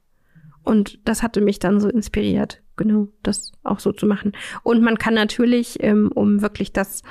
Und 0.64 0.98
das 1.04 1.22
hatte 1.22 1.40
mich 1.40 1.58
dann 1.58 1.80
so 1.80 1.88
inspiriert, 1.88 2.62
genau, 2.76 3.08
das 3.22 3.52
auch 3.62 3.80
so 3.80 3.92
zu 3.92 4.06
machen. 4.06 4.32
Und 4.62 4.82
man 4.82 4.98
kann 4.98 5.14
natürlich, 5.14 5.82
ähm, 5.82 6.10
um 6.14 6.42
wirklich 6.42 6.72
das 6.72 7.02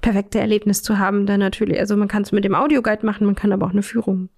perfekte 0.00 0.38
Erlebnis 0.38 0.82
zu 0.82 0.98
haben, 0.98 1.26
dann 1.26 1.40
natürlich, 1.40 1.78
also 1.78 1.96
man 1.96 2.08
kann 2.08 2.22
es 2.22 2.32
mit 2.32 2.44
dem 2.44 2.54
Audioguide 2.54 3.04
machen, 3.06 3.26
man 3.26 3.34
kann 3.34 3.52
aber 3.52 3.66
auch 3.66 3.72
eine 3.72 3.82
Führung 3.82 4.28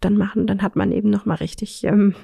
dann 0.00 0.16
machen, 0.16 0.46
dann 0.46 0.62
hat 0.62 0.76
man 0.76 0.92
eben 0.92 1.10
noch 1.10 1.26
mal 1.26 1.34
richtig, 1.34 1.84
ähm, 1.84 2.14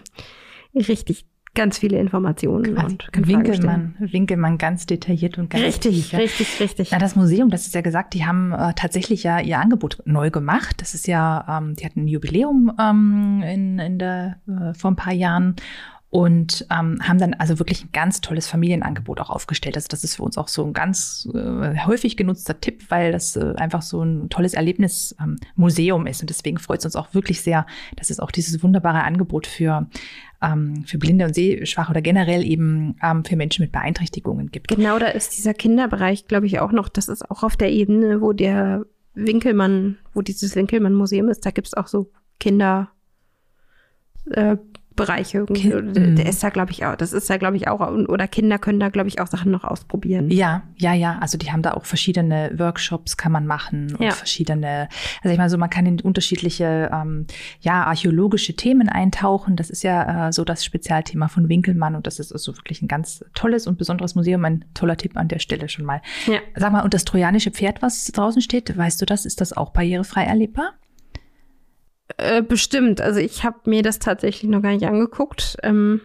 richtig 0.74 1.26
ganz 1.56 1.78
viele 1.78 1.98
Informationen 1.98 2.74
Quasi 2.74 2.86
und 2.86 3.12
kann 3.12 3.26
Winkelmann, 3.26 3.96
Winkelmann 3.98 4.58
ganz 4.58 4.86
detailliert 4.86 5.38
und 5.38 5.50
ganz 5.50 5.64
richtig, 5.64 6.10
tief, 6.10 6.18
richtig, 6.18 6.60
richtig. 6.60 6.90
Ja, 6.92 6.98
das 7.00 7.16
Museum, 7.16 7.50
das 7.50 7.66
ist 7.66 7.74
ja 7.74 7.80
gesagt, 7.80 8.14
die 8.14 8.24
haben 8.24 8.52
äh, 8.52 8.72
tatsächlich 8.76 9.24
ja 9.24 9.40
ihr 9.40 9.58
Angebot 9.58 10.02
neu 10.04 10.30
gemacht. 10.30 10.76
Das 10.80 10.94
ist 10.94 11.08
ja, 11.08 11.58
ähm, 11.58 11.74
die 11.74 11.84
hatten 11.84 12.04
ein 12.04 12.08
Jubiläum 12.08 12.72
ähm, 12.78 13.42
in, 13.42 13.78
in 13.80 13.98
der 13.98 14.36
äh, 14.46 14.74
vor 14.74 14.92
ein 14.92 14.96
paar 14.96 15.14
Jahren 15.14 15.56
und 16.08 16.66
ähm, 16.70 16.98
haben 17.02 17.18
dann 17.18 17.34
also 17.34 17.58
wirklich 17.58 17.84
ein 17.84 17.90
ganz 17.92 18.20
tolles 18.20 18.46
Familienangebot 18.46 19.20
auch 19.20 19.28
aufgestellt. 19.28 19.76
Also 19.76 19.88
das 19.90 20.04
ist 20.04 20.16
für 20.16 20.22
uns 20.22 20.38
auch 20.38 20.48
so 20.48 20.64
ein 20.64 20.72
ganz 20.72 21.28
äh, 21.34 21.84
häufig 21.84 22.16
genutzter 22.16 22.60
Tipp, 22.60 22.84
weil 22.90 23.12
das 23.12 23.36
äh, 23.36 23.54
einfach 23.56 23.82
so 23.82 24.02
ein 24.02 24.28
tolles 24.30 24.54
Erlebnismuseum 24.54 26.00
ähm, 26.02 26.06
ist. 26.06 26.20
Und 26.20 26.30
deswegen 26.30 26.58
freut 26.58 26.78
es 26.78 26.86
uns 26.86 26.96
auch 26.96 27.12
wirklich 27.12 27.42
sehr, 27.42 27.66
dass 27.96 28.10
es 28.10 28.20
auch 28.20 28.30
dieses 28.30 28.62
wunderbare 28.62 29.02
Angebot 29.02 29.46
für 29.46 29.88
ähm, 30.42 30.84
für 30.86 30.98
Blinde 30.98 31.26
und 31.26 31.34
Sehschwache 31.34 31.90
oder 31.90 32.02
generell 32.02 32.44
eben 32.44 32.96
ähm, 33.02 33.24
für 33.24 33.36
Menschen 33.36 33.62
mit 33.62 33.72
Beeinträchtigungen 33.72 34.50
gibt. 34.50 34.68
Genau, 34.68 34.98
da 34.98 35.06
ist 35.08 35.36
dieser 35.36 35.54
Kinderbereich, 35.54 36.26
glaube 36.26 36.46
ich, 36.46 36.60
auch 36.60 36.72
noch. 36.72 36.88
Das 36.88 37.08
ist 37.08 37.30
auch 37.30 37.42
auf 37.42 37.56
der 37.56 37.70
Ebene, 37.70 38.20
wo 38.20 38.32
der 38.32 38.84
Winkelmann, 39.14 39.98
wo 40.12 40.22
dieses 40.22 40.54
Winkelmann-Museum 40.54 41.28
ist. 41.28 41.44
Da 41.46 41.50
gibt 41.50 41.68
es 41.68 41.74
auch 41.74 41.86
so 41.86 42.10
Kinder. 42.38 42.90
Äh, 44.30 44.56
Bereiche. 44.96 45.38
Irgendwie. 45.38 45.74
Okay. 45.74 45.92
Der, 45.92 46.06
der 46.12 46.26
ist 46.26 46.42
da, 46.42 46.48
glaube 46.50 46.72
ich, 46.72 46.84
auch. 46.84 46.96
Das 46.96 47.12
ist 47.12 47.28
da, 47.30 47.36
glaube 47.36 47.56
ich, 47.56 47.68
auch. 47.68 47.80
Oder 47.80 48.26
Kinder 48.26 48.58
können 48.58 48.80
da, 48.80 48.88
glaube 48.88 49.08
ich, 49.08 49.20
auch 49.20 49.26
Sachen 49.26 49.52
noch 49.52 49.64
ausprobieren. 49.64 50.30
Ja, 50.30 50.62
ja, 50.76 50.92
ja. 50.94 51.18
Also 51.20 51.38
die 51.38 51.52
haben 51.52 51.62
da 51.62 51.74
auch 51.74 51.84
verschiedene 51.84 52.50
Workshops, 52.56 53.16
kann 53.16 53.32
man 53.32 53.46
machen 53.46 53.94
und 53.96 54.04
Ja. 54.04 54.10
verschiedene. 54.12 54.88
Also 55.22 55.32
ich 55.32 55.38
meine, 55.38 55.50
so 55.50 55.58
man 55.58 55.70
kann 55.70 55.86
in 55.86 56.00
unterschiedliche, 56.00 56.90
ähm, 56.92 57.26
ja, 57.60 57.84
archäologische 57.84 58.56
Themen 58.56 58.88
eintauchen. 58.88 59.56
Das 59.56 59.70
ist 59.70 59.82
ja 59.82 60.28
äh, 60.28 60.32
so 60.32 60.44
das 60.44 60.64
Spezialthema 60.64 61.28
von 61.28 61.48
Winkelmann 61.48 61.94
und 61.94 62.06
das 62.06 62.18
ist 62.18 62.32
also 62.32 62.56
wirklich 62.56 62.82
ein 62.82 62.88
ganz 62.88 63.24
tolles 63.34 63.66
und 63.66 63.78
besonderes 63.78 64.14
Museum. 64.14 64.44
Ein 64.44 64.64
toller 64.74 64.96
Tipp 64.96 65.16
an 65.16 65.28
der 65.28 65.38
Stelle 65.38 65.68
schon 65.68 65.84
mal. 65.84 66.00
Ja. 66.26 66.38
Sag 66.54 66.72
mal, 66.72 66.82
und 66.82 66.94
das 66.94 67.04
trojanische 67.04 67.50
Pferd, 67.50 67.82
was 67.82 68.06
draußen 68.06 68.40
steht, 68.42 68.76
weißt 68.76 69.00
du 69.00 69.06
das? 69.06 69.26
Ist 69.26 69.40
das 69.40 69.52
auch 69.56 69.70
barrierefrei 69.70 70.24
erlebbar? 70.24 70.72
Äh, 72.18 72.42
bestimmt. 72.42 73.00
Also 73.00 73.20
ich 73.20 73.44
habe 73.44 73.58
mir 73.68 73.82
das 73.82 73.98
tatsächlich 73.98 74.50
noch 74.50 74.62
gar 74.62 74.72
nicht 74.72 74.86
angeguckt. 74.86 75.56
Ähm, 75.62 76.00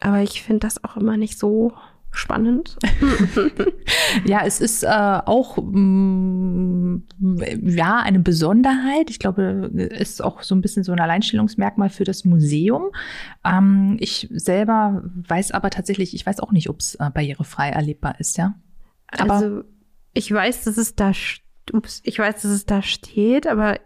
aber 0.00 0.22
ich 0.22 0.42
finde 0.42 0.60
das 0.60 0.82
auch 0.84 0.96
immer 0.96 1.16
nicht 1.16 1.38
so 1.38 1.72
spannend. 2.12 2.76
Ja, 4.24 4.42
es 4.44 4.60
ist 4.60 4.82
äh, 4.82 4.88
auch 4.88 5.56
mm, 5.56 7.04
ja 7.62 8.00
eine 8.00 8.18
Besonderheit. 8.18 9.08
Ich 9.08 9.20
glaube, 9.20 9.70
ist 9.92 10.22
auch 10.22 10.42
so 10.42 10.54
ein 10.56 10.60
bisschen 10.60 10.82
so 10.82 10.90
ein 10.90 10.98
Alleinstellungsmerkmal 10.98 11.90
für 11.90 12.02
das 12.04 12.24
Museum. 12.24 12.90
Ähm, 13.44 13.96
ich 14.00 14.28
selber 14.32 15.02
weiß 15.28 15.52
aber 15.52 15.70
tatsächlich, 15.70 16.14
ich 16.14 16.26
weiß 16.26 16.40
auch 16.40 16.50
nicht, 16.50 16.68
ob 16.68 16.80
es 16.80 16.96
äh, 16.96 17.08
barrierefrei 17.14 17.68
erlebbar 17.70 18.18
ist, 18.18 18.36
ja. 18.36 18.54
Aber- 19.16 19.34
also 19.34 19.62
ich 20.12 20.32
weiß, 20.32 20.64
dass 20.64 20.76
es 20.76 20.96
da, 20.96 21.12
ups, 21.72 22.00
ich 22.04 22.18
weiß, 22.18 22.42
dass 22.42 22.50
es 22.50 22.66
da 22.66 22.82
steht, 22.82 23.46
aber 23.46 23.78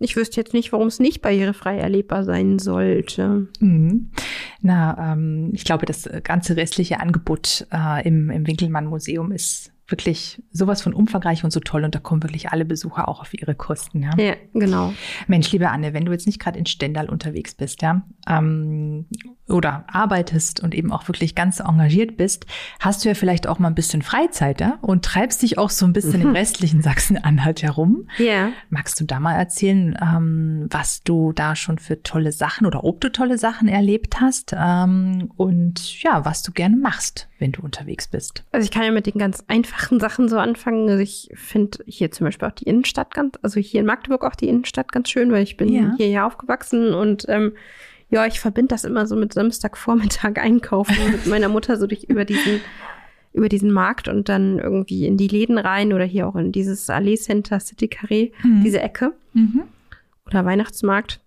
ich 0.00 0.16
wüsste 0.16 0.40
jetzt 0.40 0.54
nicht, 0.54 0.72
warum 0.72 0.88
es 0.88 1.00
nicht 1.00 1.22
barrierefrei 1.22 1.78
erlebbar 1.78 2.24
sein 2.24 2.58
sollte. 2.58 3.48
Mhm. 3.60 4.10
Na, 4.60 5.12
ähm, 5.12 5.50
ich 5.52 5.64
glaube, 5.64 5.86
das 5.86 6.08
ganze 6.22 6.56
restliche 6.56 7.00
Angebot 7.00 7.66
äh, 7.72 8.06
im, 8.06 8.30
im 8.30 8.46
Winkelmann-Museum 8.46 9.32
ist 9.32 9.73
wirklich 9.88 10.42
sowas 10.50 10.80
von 10.80 10.94
umfangreich 10.94 11.44
und 11.44 11.52
so 11.52 11.60
toll 11.60 11.84
und 11.84 11.94
da 11.94 11.98
kommen 11.98 12.22
wirklich 12.22 12.50
alle 12.50 12.64
Besucher 12.64 13.06
auch 13.08 13.20
auf 13.20 13.34
ihre 13.34 13.54
Kosten, 13.54 14.02
ja. 14.02 14.10
Ja, 14.16 14.34
genau. 14.54 14.94
Mensch, 15.26 15.52
liebe 15.52 15.68
Anne, 15.70 15.92
wenn 15.92 16.06
du 16.06 16.12
jetzt 16.12 16.26
nicht 16.26 16.40
gerade 16.40 16.58
in 16.58 16.66
Stendal 16.66 17.10
unterwegs 17.10 17.54
bist, 17.54 17.82
ja, 17.82 18.02
ähm, 18.26 19.06
oder 19.46 19.84
arbeitest 19.88 20.60
und 20.60 20.74
eben 20.74 20.90
auch 20.90 21.06
wirklich 21.06 21.34
ganz 21.34 21.60
engagiert 21.60 22.16
bist, 22.16 22.46
hast 22.80 23.04
du 23.04 23.08
ja 23.10 23.14
vielleicht 23.14 23.46
auch 23.46 23.58
mal 23.58 23.68
ein 23.68 23.74
bisschen 23.74 24.00
Freizeit, 24.00 24.60
ja, 24.60 24.78
und 24.80 25.04
treibst 25.04 25.42
dich 25.42 25.58
auch 25.58 25.70
so 25.70 25.84
ein 25.84 25.92
bisschen 25.92 26.22
im 26.22 26.32
restlichen 26.32 26.80
Sachsen-Anhalt 26.80 27.62
herum. 27.62 28.08
Ja. 28.16 28.50
Magst 28.70 28.98
du 29.00 29.04
da 29.04 29.20
mal 29.20 29.34
erzählen, 29.34 29.98
ähm, 30.00 30.66
was 30.70 31.02
du 31.02 31.32
da 31.32 31.56
schon 31.56 31.78
für 31.78 32.02
tolle 32.02 32.32
Sachen 32.32 32.66
oder 32.66 32.84
ob 32.84 33.02
du 33.02 33.12
tolle 33.12 33.36
Sachen 33.36 33.68
erlebt 33.68 34.20
hast 34.20 34.54
ähm, 34.58 35.30
und 35.36 36.02
ja, 36.02 36.24
was 36.24 36.42
du 36.42 36.52
gerne 36.52 36.76
machst, 36.76 37.28
wenn 37.38 37.52
du 37.52 37.62
unterwegs 37.62 38.06
bist? 38.08 38.44
Also 38.52 38.64
ich 38.64 38.70
kann 38.70 38.84
ja 38.84 38.90
mit 38.92 39.06
den 39.06 39.18
ganz 39.18 39.42
einfachen 39.48 39.98
Sachen 40.00 40.28
so 40.28 40.38
anfangen. 40.38 40.88
Also 40.88 41.02
ich 41.02 41.28
finde 41.34 41.78
hier 41.86 42.10
zum 42.10 42.26
Beispiel 42.26 42.48
auch 42.48 42.52
die 42.52 42.64
Innenstadt 42.64 43.12
ganz, 43.14 43.36
also 43.42 43.58
hier 43.60 43.80
in 43.80 43.86
Magdeburg 43.86 44.24
auch 44.24 44.34
die 44.36 44.48
Innenstadt 44.48 44.92
ganz 44.92 45.10
schön, 45.10 45.30
weil 45.32 45.42
ich 45.42 45.56
bin 45.56 45.68
Ja. 45.72 45.94
hier 45.96 46.08
ja 46.08 46.26
aufgewachsen 46.26 46.94
und 46.94 47.24
ähm, 47.28 47.52
ja, 48.10 48.26
ich 48.26 48.38
verbinde 48.38 48.68
das 48.68 48.84
immer 48.84 49.06
so 49.06 49.16
mit 49.16 49.32
Samstagvormittag 49.34 50.38
einkaufen 50.40 50.96
mit 51.10 51.26
meiner 51.26 51.48
Mutter 51.48 51.76
so 51.76 51.86
durch 51.86 52.04
über 52.04 52.24
diesen 52.24 52.60
über 53.32 53.48
diesen 53.48 53.72
Markt 53.72 54.06
und 54.06 54.28
dann 54.28 54.60
irgendwie 54.60 55.06
in 55.06 55.16
die 55.16 55.26
Läden 55.26 55.58
rein 55.58 55.92
oder 55.92 56.04
hier 56.04 56.28
auch 56.28 56.36
in 56.36 56.52
dieses 56.52 56.88
Allee 56.88 57.16
Center 57.16 57.58
City 57.58 57.86
Carré, 57.86 58.30
Mhm. 58.44 58.62
diese 58.62 58.80
Ecke 58.80 59.12
Mhm. 59.32 59.64
oder 60.26 60.44
Weihnachtsmarkt. 60.44 61.18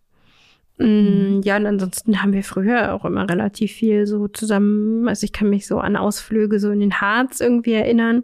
Mm, 0.78 1.42
Ja, 1.44 1.58
und 1.58 1.66
ansonsten 1.66 2.22
haben 2.22 2.34
wir 2.34 2.44
früher 2.44 2.94
auch 2.94 3.04
immer 3.06 3.30
relativ 3.30 3.72
viel 3.72 4.06
so 4.08 4.28
zusammen, 4.28 5.08
also 5.08 5.24
ich 5.24 5.34
kann 5.34 5.50
mich 5.50 5.66
so 5.68 5.80
an 5.80 5.96
Ausflüge 5.96 6.60
so 6.60 6.70
in 6.72 6.80
den 6.80 7.02
Harz 7.02 7.40
irgendwie 7.40 7.74
erinnern, 7.74 8.24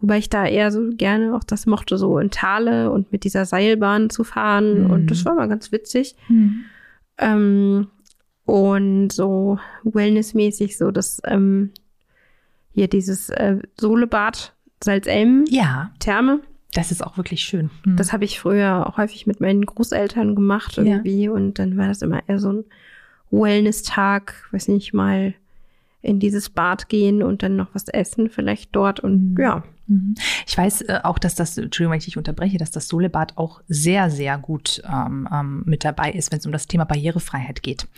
wobei 0.00 0.18
ich 0.18 0.28
da 0.30 0.46
eher 0.46 0.70
so 0.70 0.88
gerne 0.90 1.34
auch 1.34 1.42
das 1.44 1.66
mochte, 1.66 1.98
so 1.98 2.18
in 2.18 2.30
Thale 2.30 2.90
und 2.92 3.10
mit 3.10 3.24
dieser 3.24 3.44
Seilbahn 3.46 4.10
zu 4.10 4.22
fahren 4.24 4.84
Mhm. 4.84 4.90
und 4.90 5.10
das 5.10 5.24
war 5.24 5.34
mal 5.34 5.48
ganz 5.48 5.72
witzig. 5.72 6.14
Mhm. 6.28 6.64
Ähm, 7.18 7.88
und 8.44 9.10
so 9.12 9.58
wellnessmäßig 9.82 10.78
so 10.78 10.90
das 10.90 11.20
ähm, 11.26 11.70
hier 12.74 12.88
dieses 12.88 13.28
äh, 13.30 13.58
Solebad 13.78 14.54
Salzelm 14.82 15.44
Ja, 15.48 15.90
Therme. 15.98 16.40
Das 16.74 16.90
ist 16.92 17.04
auch 17.04 17.16
wirklich 17.16 17.42
schön. 17.42 17.70
Mhm. 17.84 17.96
Das 17.96 18.12
habe 18.12 18.24
ich 18.24 18.38
früher 18.40 18.86
auch 18.86 18.96
häufig 18.98 19.26
mit 19.26 19.40
meinen 19.40 19.64
Großeltern 19.64 20.34
gemacht 20.34 20.76
Ja. 20.76 20.82
irgendwie 20.84 21.28
und 21.28 21.58
dann 21.58 21.76
war 21.76 21.88
das 21.88 22.02
immer 22.02 22.20
eher 22.28 22.38
so 22.38 22.52
ein 22.52 22.64
Wellness-Tag, 23.30 24.48
weiß 24.52 24.68
nicht, 24.68 24.92
mal 24.94 25.34
in 26.00 26.20
dieses 26.20 26.48
Bad 26.50 26.88
gehen 26.88 27.22
und 27.22 27.42
dann 27.42 27.56
noch 27.56 27.68
was 27.74 27.88
essen 27.88 28.30
vielleicht 28.30 28.70
dort 28.74 29.00
und 29.00 29.34
Mhm. 29.34 29.40
ja. 29.40 29.64
Ich 30.46 30.56
weiß 30.58 30.82
äh, 30.82 31.00
auch, 31.02 31.18
dass 31.18 31.34
das, 31.34 31.56
Entschuldigung, 31.56 31.92
wenn 31.92 31.98
ich 31.98 32.04
dich 32.04 32.18
unterbreche, 32.18 32.58
dass 32.58 32.70
das 32.70 32.88
Solebad 32.88 33.38
auch 33.38 33.62
sehr, 33.68 34.10
sehr 34.10 34.36
gut 34.36 34.82
ähm, 34.86 35.26
ähm, 35.32 35.62
mit 35.64 35.82
dabei 35.82 36.12
ist, 36.12 36.30
wenn 36.30 36.40
es 36.40 36.44
um 36.46 36.52
das 36.52 36.66
Thema 36.66 36.84
Barrierefreiheit 36.84 37.62
geht. 37.62 37.88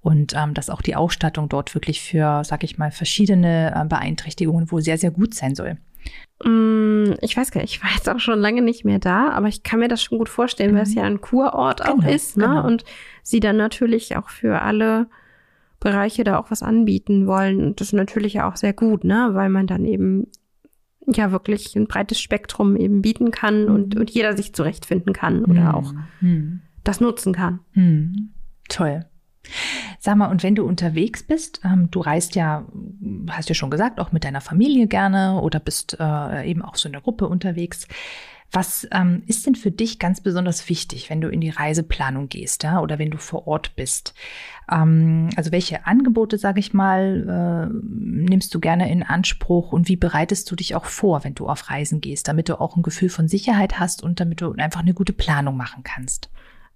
Und 0.00 0.32
ähm, 0.34 0.54
dass 0.54 0.70
auch 0.70 0.80
die 0.80 0.96
Ausstattung 0.96 1.50
dort 1.50 1.74
wirklich 1.74 2.00
für, 2.00 2.42
sag 2.42 2.64
ich 2.64 2.78
mal, 2.78 2.90
verschiedene 2.90 3.74
äh, 3.76 3.84
Beeinträchtigungen 3.86 4.70
wohl 4.72 4.80
sehr, 4.80 4.96
sehr 4.96 5.10
gut 5.10 5.34
sein 5.34 5.54
soll. 5.54 5.76
Mm, 6.44 7.14
Ich 7.22 7.36
weiß 7.36 7.50
gar 7.50 7.62
nicht, 7.62 7.74
ich 7.76 7.82
war 7.82 7.90
jetzt 7.94 8.08
auch 8.08 8.18
schon 8.20 8.38
lange 8.38 8.60
nicht 8.62 8.84
mehr 8.84 8.98
da, 8.98 9.30
aber 9.30 9.48
ich 9.48 9.62
kann 9.62 9.80
mir 9.80 9.88
das 9.88 10.02
schon 10.02 10.18
gut 10.18 10.28
vorstellen, 10.28 10.74
weil 10.74 10.82
es 10.82 10.90
Mhm. 10.90 10.96
ja 10.96 11.02
ein 11.04 11.20
Kurort 11.20 11.82
auch 11.88 11.98
Genau, 11.98 12.10
ist, 12.10 12.36
ne? 12.36 12.44
genau. 12.46 12.66
Und 12.66 12.84
sie 13.22 13.40
dann 13.40 13.56
natürlich 13.56 14.16
auch 14.16 14.28
für 14.28 14.60
alle 14.62 15.06
Bereiche 15.80 16.24
da 16.24 16.38
auch 16.38 16.50
was 16.50 16.62
anbieten 16.62 17.26
wollen. 17.26 17.62
Und 17.64 17.80
das 17.80 17.88
ist 17.88 17.92
natürlich 17.94 18.34
ja 18.34 18.48
auch 18.50 18.56
sehr 18.56 18.72
gut, 18.72 19.04
ne? 19.04 19.30
Weil 19.32 19.48
man 19.50 19.66
dann 19.66 19.84
eben 19.84 20.26
ja 21.06 21.30
wirklich 21.30 21.76
ein 21.76 21.86
breites 21.86 22.20
Spektrum 22.20 22.76
eben 22.76 23.00
bieten 23.02 23.30
kann 23.30 23.68
und, 23.68 23.94
Mhm. 23.94 24.00
und 24.00 24.10
jeder 24.10 24.36
sich 24.36 24.52
zurechtfinden 24.54 25.12
kann 25.12 25.44
oder 25.44 25.74
auch 25.74 25.92
Hm. 26.20 26.60
das 26.82 27.00
nutzen 27.00 27.32
kann. 27.32 27.60
Hm. 27.72 28.30
Toll. 28.68 29.04
Sag 29.98 30.16
mal, 30.16 30.30
und 30.30 30.42
wenn 30.42 30.54
du 30.54 30.64
unterwegs 30.64 31.22
bist, 31.22 31.60
ähm, 31.64 31.88
du 31.90 32.00
reist 32.00 32.34
ja, 32.34 32.66
hast 33.30 33.48
ja 33.48 33.54
schon 33.54 33.70
gesagt, 33.70 34.00
auch 34.00 34.12
mit 34.12 34.24
deiner 34.24 34.40
Familie 34.40 34.86
gerne 34.86 35.40
oder 35.40 35.60
bist 35.60 35.96
äh, 35.98 36.48
eben 36.48 36.62
auch 36.62 36.76
so 36.76 36.88
in 36.88 36.92
der 36.92 37.02
Gruppe 37.02 37.28
unterwegs. 37.28 37.86
Was 38.52 38.86
ähm, 38.92 39.22
ist 39.26 39.44
denn 39.44 39.56
für 39.56 39.72
dich 39.72 39.98
ganz 39.98 40.20
besonders 40.20 40.68
wichtig, 40.68 41.10
wenn 41.10 41.20
du 41.20 41.28
in 41.28 41.40
die 41.40 41.50
Reiseplanung 41.50 42.28
gehst, 42.28 42.62
ja, 42.62 42.80
oder 42.80 42.98
wenn 42.98 43.10
du 43.10 43.18
vor 43.18 43.46
Ort 43.48 43.74
bist? 43.74 44.14
Ähm, 44.70 45.30
also 45.36 45.50
welche 45.50 45.86
Angebote, 45.86 46.38
sage 46.38 46.60
ich 46.60 46.72
mal, 46.72 47.68
äh, 47.68 47.74
nimmst 47.82 48.54
du 48.54 48.60
gerne 48.60 48.90
in 48.90 49.02
Anspruch 49.02 49.72
und 49.72 49.88
wie 49.88 49.96
bereitest 49.96 50.50
du 50.50 50.56
dich 50.56 50.74
auch 50.76 50.84
vor, 50.84 51.24
wenn 51.24 51.34
du 51.34 51.48
auf 51.48 51.70
Reisen 51.70 52.00
gehst, 52.00 52.28
damit 52.28 52.48
du 52.48 52.60
auch 52.60 52.76
ein 52.76 52.82
Gefühl 52.82 53.08
von 53.08 53.26
Sicherheit 53.26 53.80
hast 53.80 54.02
und 54.02 54.20
damit 54.20 54.40
du 54.40 54.52
einfach 54.52 54.80
eine 54.80 54.94
gute 54.94 55.12
Planung 55.12 55.56
machen 55.56 55.82
kannst? 55.82 56.30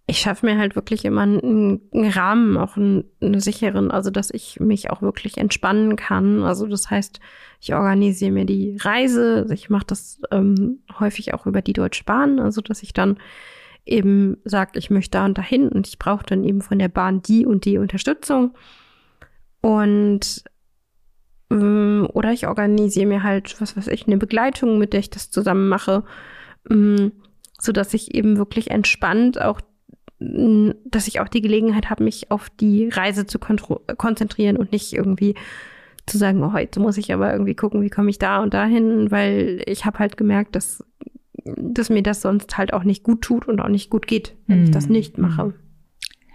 Ich 0.07 0.19
schaffe 0.19 0.47
mir 0.47 0.59
halt 0.59 0.75
wirklich 0.75 1.05
immer 1.05 1.23
einen, 1.23 1.81
einen 1.93 2.11
Rahmen, 2.11 2.57
auch 2.57 2.77
einen, 2.77 3.05
einen 3.21 3.39
sicheren, 3.39 3.93
also 3.93 4.11
dass 4.11 4.31
ich 4.31 4.59
mich 4.59 4.91
auch 4.91 5.03
wirklich 5.03 5.39
entspannen 5.39 5.95
kann. 5.95 6.43
Also 6.43 6.67
das 6.67 6.91
heißt, 6.91 7.21
ich 7.61 7.75
organisiere 7.75 8.33
mir 8.33 8.45
die 8.45 8.77
Reise. 8.81 9.47
Ich 9.53 9.71
mache 9.71 9.87
das 9.87 10.21
ähm, 10.33 10.81
häufig 10.99 11.33
auch 11.33 11.47
über 11.47 11.63
die 11.63 11.75
Deutsche 11.75 12.05
Bahn, 12.05 12.41
also 12.41 12.61
dass 12.61 12.83
ich 12.83 12.93
dann 12.93 13.19
eben 13.87 14.39
sage, 14.45 14.79
ich 14.79 14.91
möchte 14.91 15.19
da 15.19 15.25
und 15.25 15.39
dahin 15.39 15.69
und 15.69 15.87
ich 15.87 15.99
brauche 15.99 16.27
dann 16.27 16.45
eben 16.45 16.61
von 16.61 16.79
der 16.79 16.89
Bahn 16.89 17.23
die 17.23 17.47
und 17.47 17.65
die 17.65 17.79
Unterstützung. 17.79 18.55
Und 19.61 20.45
ähm, 21.51 22.09
oder 22.13 22.33
ich 22.33 22.47
organisiere 22.47 23.07
mir 23.07 23.23
halt, 23.23 23.61
was 23.61 23.77
weiß 23.77 23.89
ich, 23.89 24.07
eine 24.07 24.17
Begleitung, 24.17 24.79
mit 24.79 24.93
der 24.93 25.01
ich 25.01 25.11
das 25.11 25.31
zusammen 25.31 25.69
mache, 25.69 26.05
ähm, 26.71 27.13
so 27.59 27.73
dass 27.73 27.93
ich 27.93 28.15
eben 28.15 28.39
wirklich 28.39 28.71
entspannt 28.71 29.41
auch 29.41 29.61
dass 30.21 31.09
ich 31.09 31.19
auch 31.21 31.29
die 31.29 31.41
Gelegenheit 31.41 31.89
habe, 31.89 32.05
mich 32.05 32.31
auf 32.31 32.51
die 32.51 32.89
Reise 32.91 33.27
zu 33.27 33.39
konzentrieren 33.39 34.57
und 34.59 34.71
nicht 34.71 34.93
irgendwie 34.93 35.35
zu 36.07 36.19
sagen, 36.19 36.43
oh, 36.45 36.53
heute 36.53 36.79
muss 36.81 36.99
ich 36.99 37.13
aber 37.15 37.33
irgendwie 37.33 37.55
gucken, 37.55 37.81
wie 37.83 37.89
komme 37.91 38.11
ich 38.11 38.19
da 38.19 38.43
und 38.43 38.53
dahin, 38.53 39.11
weil 39.11 39.63
ich 39.67 39.87
habe 39.87 39.99
halt 39.99 40.17
gemerkt, 40.17 40.55
dass, 40.57 40.85
dass 41.45 41.89
mir 41.89 42.03
das 42.03 42.21
sonst 42.21 42.59
halt 42.59 42.73
auch 42.75 42.85
nicht 42.85 43.03
gut 43.03 43.23
tut 43.23 43.49
und 43.49 43.61
auch 43.61 43.69
nicht 43.69 43.89
gut 43.91 44.07
geht, 44.07 44.37
wenn 44.47 44.65
ich 44.65 44.71
das 44.71 44.87
Mhm. 44.89 44.93
nicht 44.93 45.19
mache. 45.19 45.55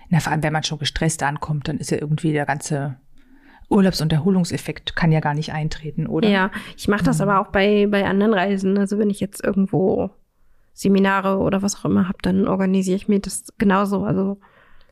Na, 0.10 0.20
vor 0.20 0.32
allem, 0.32 0.44
wenn 0.44 0.54
man 0.54 0.64
schon 0.64 0.80
gestresst 0.80 1.22
ankommt, 1.24 1.68
dann 1.68 1.78
ist 1.78 1.92
ja 1.92 2.00
irgendwie 2.00 2.32
der 2.32 2.46
ganze 2.46 2.98
Urlaubs- 3.70 4.02
und 4.02 4.14
Erholungseffekt 4.14 4.96
kann 4.96 5.12
ja 5.12 5.20
gar 5.20 5.34
nicht 5.34 5.52
eintreten, 5.52 6.08
oder? 6.08 6.30
Ja, 6.30 6.52
ich 6.78 6.88
mache 6.88 7.04
das 7.04 7.18
Mhm. 7.20 7.24
aber 7.30 7.42
auch 7.42 7.52
bei, 7.52 7.88
bei 7.88 8.06
anderen 8.06 8.34
Reisen. 8.34 8.78
Also 8.78 8.98
wenn 8.98 9.10
ich 9.10 9.20
jetzt 9.20 9.44
irgendwo 9.44 10.12
Seminare 10.76 11.38
oder 11.40 11.62
was 11.64 11.76
auch 11.78 11.86
immer 11.86 12.08
habe, 12.08 12.18
dann 12.22 12.48
organisiere 12.48 12.98
ich 12.98 13.08
mir 13.08 13.20
das 13.20 13.46
genauso. 13.58 14.04
Also 14.04 14.40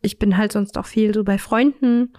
ich 0.02 0.18
bin 0.18 0.38
halt 0.38 0.52
sonst 0.52 0.78
auch 0.78 0.86
viel 0.86 1.14
so 1.14 1.24
bei 1.24 1.38
Freunden 1.38 2.14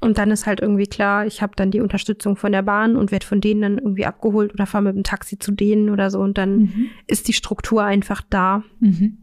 und 0.00 0.16
dann 0.18 0.30
ist 0.30 0.46
halt 0.46 0.60
irgendwie 0.60 0.86
klar, 0.86 1.26
ich 1.26 1.42
habe 1.42 1.52
dann 1.54 1.70
die 1.70 1.80
Unterstützung 1.80 2.34
von 2.36 2.50
der 2.52 2.62
Bahn 2.62 2.96
und 2.96 3.12
werde 3.12 3.26
von 3.26 3.40
denen 3.42 3.60
dann 3.60 3.78
irgendwie 3.78 4.06
abgeholt 4.06 4.54
oder 4.54 4.64
fahre 4.66 4.84
mit 4.84 4.96
dem 4.96 5.04
Taxi 5.04 5.38
zu 5.38 5.52
denen 5.52 5.90
oder 5.90 6.10
so 6.10 6.20
und 6.20 6.38
dann 6.38 6.56
Mhm. 6.56 6.86
ist 7.06 7.28
die 7.28 7.34
Struktur 7.34 7.84
einfach 7.84 8.22
da. 8.28 8.62
Mhm. 8.80 9.18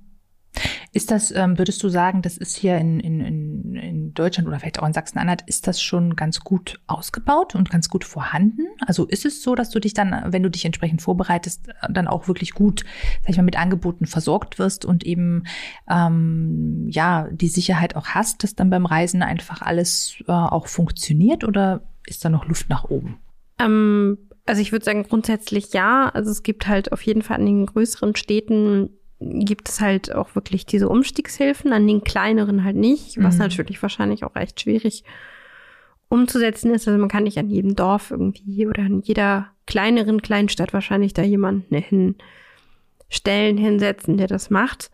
Ist 0.97 1.11
das, 1.11 1.29
ähm, 1.29 1.59
würdest 1.59 1.83
du 1.83 1.89
sagen, 1.89 2.23
das 2.23 2.37
ist 2.37 2.57
hier 2.57 2.75
in, 2.79 2.99
in, 2.99 3.21
in, 3.21 3.75
in 3.75 4.13
Deutschland 4.15 4.47
oder 4.47 4.59
vielleicht 4.59 4.79
auch 4.79 4.87
in 4.87 4.93
Sachsen-Anhalt, 4.93 5.43
ist 5.45 5.67
das 5.67 5.79
schon 5.79 6.15
ganz 6.15 6.39
gut 6.39 6.79
ausgebaut 6.87 7.53
und 7.53 7.69
ganz 7.69 7.87
gut 7.89 8.03
vorhanden? 8.03 8.63
Also 8.87 9.05
ist 9.05 9.23
es 9.23 9.43
so, 9.43 9.53
dass 9.53 9.69
du 9.69 9.79
dich 9.79 9.93
dann, 9.93 10.23
wenn 10.33 10.41
du 10.41 10.49
dich 10.49 10.65
entsprechend 10.65 11.03
vorbereitest, 11.03 11.69
dann 11.87 12.07
auch 12.07 12.27
wirklich 12.27 12.55
gut, 12.55 12.83
sag 13.21 13.29
ich 13.29 13.37
mal, 13.37 13.43
mit 13.43 13.59
Angeboten 13.59 14.07
versorgt 14.07 14.57
wirst 14.57 14.85
und 14.85 15.05
eben 15.05 15.43
ähm, 15.87 16.87
ja 16.89 17.27
die 17.29 17.49
Sicherheit 17.49 17.95
auch 17.95 18.07
hast, 18.07 18.43
dass 18.43 18.55
dann 18.55 18.71
beim 18.71 18.87
Reisen 18.87 19.21
einfach 19.21 19.61
alles 19.61 20.15
äh, 20.27 20.31
auch 20.31 20.65
funktioniert 20.65 21.43
oder 21.43 21.83
ist 22.07 22.25
da 22.25 22.29
noch 22.29 22.47
Luft 22.47 22.71
nach 22.71 22.85
oben? 22.85 23.19
Ähm, 23.59 24.17
also 24.47 24.63
ich 24.63 24.71
würde 24.71 24.85
sagen 24.85 25.03
grundsätzlich 25.03 25.73
ja. 25.73 26.09
Also 26.09 26.31
es 26.31 26.41
gibt 26.41 26.67
halt 26.67 26.91
auf 26.91 27.03
jeden 27.03 27.21
Fall 27.21 27.37
an 27.37 27.45
den 27.45 27.67
größeren 27.67 28.15
Städten 28.15 28.89
gibt 29.19 29.69
es 29.69 29.81
halt 29.81 30.13
auch 30.13 30.35
wirklich 30.35 30.65
diese 30.65 30.89
Umstiegshilfen, 30.89 31.73
an 31.73 31.87
den 31.87 32.03
kleineren 32.03 32.63
halt 32.63 32.75
nicht, 32.75 33.21
was 33.21 33.35
mhm. 33.35 33.41
natürlich 33.41 33.81
wahrscheinlich 33.81 34.23
auch 34.23 34.35
recht 34.35 34.61
schwierig 34.61 35.03
umzusetzen 36.09 36.73
ist. 36.73 36.87
Also 36.87 36.99
man 36.99 37.09
kann 37.09 37.23
nicht 37.23 37.37
an 37.37 37.49
jedem 37.49 37.75
Dorf 37.75 38.11
irgendwie 38.11 38.67
oder 38.67 38.83
in 38.83 39.01
jeder 39.01 39.47
kleineren 39.65 40.21
Kleinstadt 40.21 40.73
wahrscheinlich 40.73 41.13
da 41.13 41.23
jemanden 41.23 42.15
hinstellen, 43.09 43.57
hinsetzen, 43.57 44.17
der 44.17 44.27
das 44.27 44.49
macht. 44.49 44.91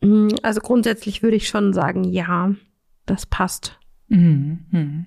Mm, 0.00 0.28
also 0.42 0.60
grundsätzlich 0.60 1.22
würde 1.22 1.36
ich 1.36 1.48
schon 1.48 1.72
sagen, 1.72 2.04
ja, 2.04 2.54
das 3.06 3.26
passt. 3.26 3.78
Mhm. 4.08 5.06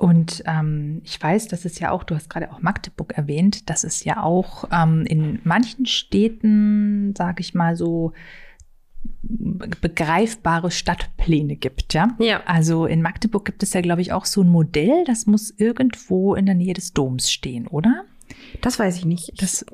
Und 0.00 0.42
ähm, 0.46 1.02
ich 1.04 1.22
weiß, 1.22 1.48
dass 1.48 1.66
es 1.66 1.78
ja 1.78 1.90
auch, 1.90 2.04
du 2.04 2.14
hast 2.14 2.30
gerade 2.30 2.50
auch 2.50 2.62
Magdeburg 2.62 3.12
erwähnt, 3.18 3.68
dass 3.68 3.84
es 3.84 4.02
ja 4.02 4.22
auch 4.22 4.64
ähm, 4.72 5.04
in 5.04 5.40
manchen 5.44 5.84
Städten, 5.84 7.14
sage 7.14 7.42
ich 7.42 7.52
mal 7.52 7.76
so, 7.76 8.14
begreifbare 9.22 10.70
Stadtpläne 10.70 11.56
gibt, 11.56 11.92
ja? 11.92 12.16
Ja. 12.18 12.42
Also 12.46 12.86
in 12.86 13.02
Magdeburg 13.02 13.44
gibt 13.44 13.62
es 13.62 13.74
ja, 13.74 13.82
glaube 13.82 14.00
ich, 14.00 14.14
auch 14.14 14.24
so 14.24 14.40
ein 14.40 14.48
Modell, 14.48 15.04
das 15.04 15.26
muss 15.26 15.50
irgendwo 15.50 16.34
in 16.34 16.46
der 16.46 16.54
Nähe 16.54 16.72
des 16.72 16.94
Doms 16.94 17.30
stehen, 17.30 17.66
oder? 17.66 18.06
Das 18.60 18.78
weiß 18.78 18.96
ich 18.96 19.04
nicht. 19.04 19.40
Das, 19.40 19.64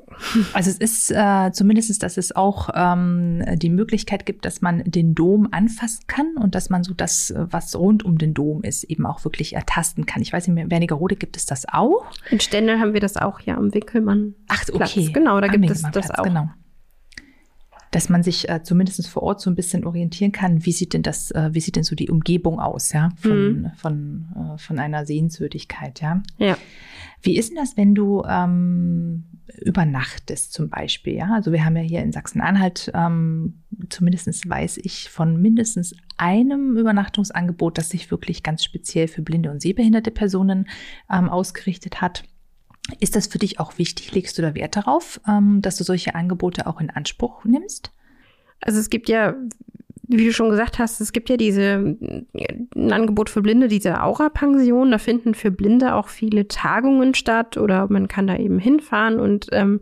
also 0.53 0.69
es 0.69 0.77
ist 0.77 1.11
äh, 1.11 1.51
zumindest, 1.51 2.01
dass 2.03 2.17
es 2.17 2.35
auch 2.35 2.69
ähm, 2.73 3.43
die 3.55 3.69
Möglichkeit 3.69 4.25
gibt, 4.25 4.45
dass 4.45 4.61
man 4.61 4.83
den 4.85 5.15
Dom 5.15 5.49
anfassen 5.51 6.05
kann 6.07 6.35
und 6.37 6.55
dass 6.55 6.69
man 6.69 6.83
so 6.83 6.93
das, 6.93 7.33
was 7.35 7.75
rund 7.75 8.03
um 8.03 8.17
den 8.17 8.33
Dom 8.33 8.63
ist, 8.63 8.83
eben 8.83 9.05
auch 9.05 9.23
wirklich 9.23 9.53
ertasten 9.53 10.05
kann. 10.05 10.21
Ich 10.21 10.31
weiß 10.31 10.47
nicht, 10.47 10.57
in 10.57 10.71
Wernigerode 10.71 11.15
gibt 11.15 11.37
es 11.37 11.45
das 11.45 11.65
auch. 11.67 12.05
In 12.29 12.39
Stendal 12.39 12.79
haben 12.79 12.93
wir 12.93 13.01
das 13.01 13.17
auch, 13.17 13.39
ja, 13.41 13.57
am 13.57 13.73
Winkelmann. 13.73 14.35
Ach, 14.47 14.63
okay. 14.71 15.09
Genau, 15.11 15.41
da 15.41 15.47
gibt 15.47 15.69
es 15.69 15.83
das 15.91 16.11
auch. 16.11 16.23
Genau 16.23 16.49
dass 17.91 18.09
man 18.09 18.23
sich 18.23 18.49
äh, 18.49 18.63
zumindest 18.63 19.07
vor 19.07 19.23
Ort 19.23 19.41
so 19.41 19.49
ein 19.49 19.55
bisschen 19.55 19.85
orientieren 19.85 20.31
kann, 20.31 20.65
wie 20.65 20.71
sieht 20.71 20.93
denn 20.93 21.03
das, 21.03 21.31
äh, 21.31 21.49
wie 21.53 21.59
sieht 21.59 21.75
denn 21.75 21.83
so 21.83 21.95
die 21.95 22.09
Umgebung 22.09 22.59
aus, 22.59 22.91
ja, 22.93 23.09
von, 23.17 23.61
mhm. 23.61 23.71
von, 23.75 24.27
äh, 24.35 24.57
von 24.57 24.79
einer 24.79 25.05
Sehenswürdigkeit, 25.05 26.01
ja. 26.01 26.21
Ja. 26.37 26.57
Wie 27.21 27.37
ist 27.37 27.49
denn 27.49 27.57
das, 27.57 27.77
wenn 27.77 27.95
du 27.95 28.23
ähm, 28.27 29.25
übernachtest 29.61 30.53
zum 30.53 30.69
Beispiel, 30.69 31.15
ja? 31.15 31.33
Also 31.33 31.51
wir 31.51 31.65
haben 31.65 31.75
ja 31.75 31.81
hier 31.81 32.01
in 32.01 32.11
Sachsen-Anhalt, 32.11 32.91
ähm, 32.93 33.63
zumindest 33.89 34.49
weiß 34.49 34.77
ich 34.77 35.09
von 35.09 35.41
mindestens 35.41 35.95
einem 36.17 36.77
Übernachtungsangebot, 36.77 37.77
das 37.77 37.89
sich 37.89 38.11
wirklich 38.11 38.43
ganz 38.43 38.63
speziell 38.63 39.07
für 39.07 39.21
blinde 39.21 39.51
und 39.51 39.61
sehbehinderte 39.61 40.11
Personen 40.11 40.67
ähm, 41.11 41.29
ausgerichtet 41.29 42.01
hat. 42.01 42.23
Ist 42.99 43.15
das 43.15 43.27
für 43.27 43.37
dich 43.37 43.59
auch 43.59 43.77
wichtig? 43.77 44.11
Legst 44.13 44.37
du 44.37 44.41
da 44.41 44.55
Wert 44.55 44.75
darauf, 44.75 45.19
ähm, 45.27 45.61
dass 45.61 45.77
du 45.77 45.83
solche 45.83 46.15
Angebote 46.15 46.67
auch 46.67 46.79
in 46.79 46.89
Anspruch 46.89 47.43
nimmst? 47.45 47.91
Also 48.61 48.79
es 48.79 48.89
gibt 48.89 49.09
ja, 49.09 49.35
wie 50.07 50.25
du 50.25 50.33
schon 50.33 50.49
gesagt 50.49 50.79
hast, 50.79 51.01
es 51.01 51.13
gibt 51.13 51.29
ja 51.29 51.37
diese 51.37 51.97
ein 52.75 52.91
Angebot 52.91 53.29
für 53.29 53.41
Blinde, 53.41 53.67
diese 53.67 54.01
Aura-Pension. 54.01 54.91
Da 54.91 54.97
finden 54.97 55.33
für 55.33 55.51
Blinde 55.51 55.95
auch 55.95 56.07
viele 56.07 56.47
Tagungen 56.47 57.13
statt 57.13 57.57
oder 57.57 57.87
man 57.89 58.07
kann 58.07 58.27
da 58.27 58.37
eben 58.37 58.59
hinfahren 58.59 59.19
und 59.19 59.47
ähm, 59.51 59.81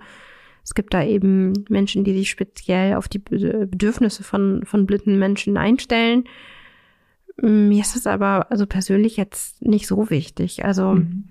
es 0.64 0.74
gibt 0.74 0.96
da 0.96 1.04
eben 1.04 1.54
Menschen, 1.70 2.04
die 2.04 2.18
sich 2.18 2.32
speziell 2.32 2.96
auf 2.96 3.08
die 3.08 3.20
Bedürfnisse 3.20 4.24
von, 4.24 4.66
von 4.66 4.88
blinden 4.88 5.20
Menschen 5.20 5.58
einstellen. 5.58 6.24
Mir 7.40 7.82
ist 7.82 7.96
es 7.96 8.08
aber 8.08 8.52
also 8.52 8.66
persönlich 8.66 9.16
jetzt 9.18 9.62
nicht 9.62 9.86
so 9.86 10.10
wichtig. 10.10 10.66
Also 10.66 10.94
mhm 10.94 11.30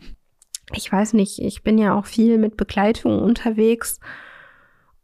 ich 0.72 0.90
weiß 0.90 1.12
nicht, 1.14 1.38
ich 1.40 1.62
bin 1.62 1.78
ja 1.78 1.94
auch 1.94 2.06
viel 2.06 2.38
mit 2.38 2.56
Begleitung 2.56 3.20
unterwegs 3.20 4.00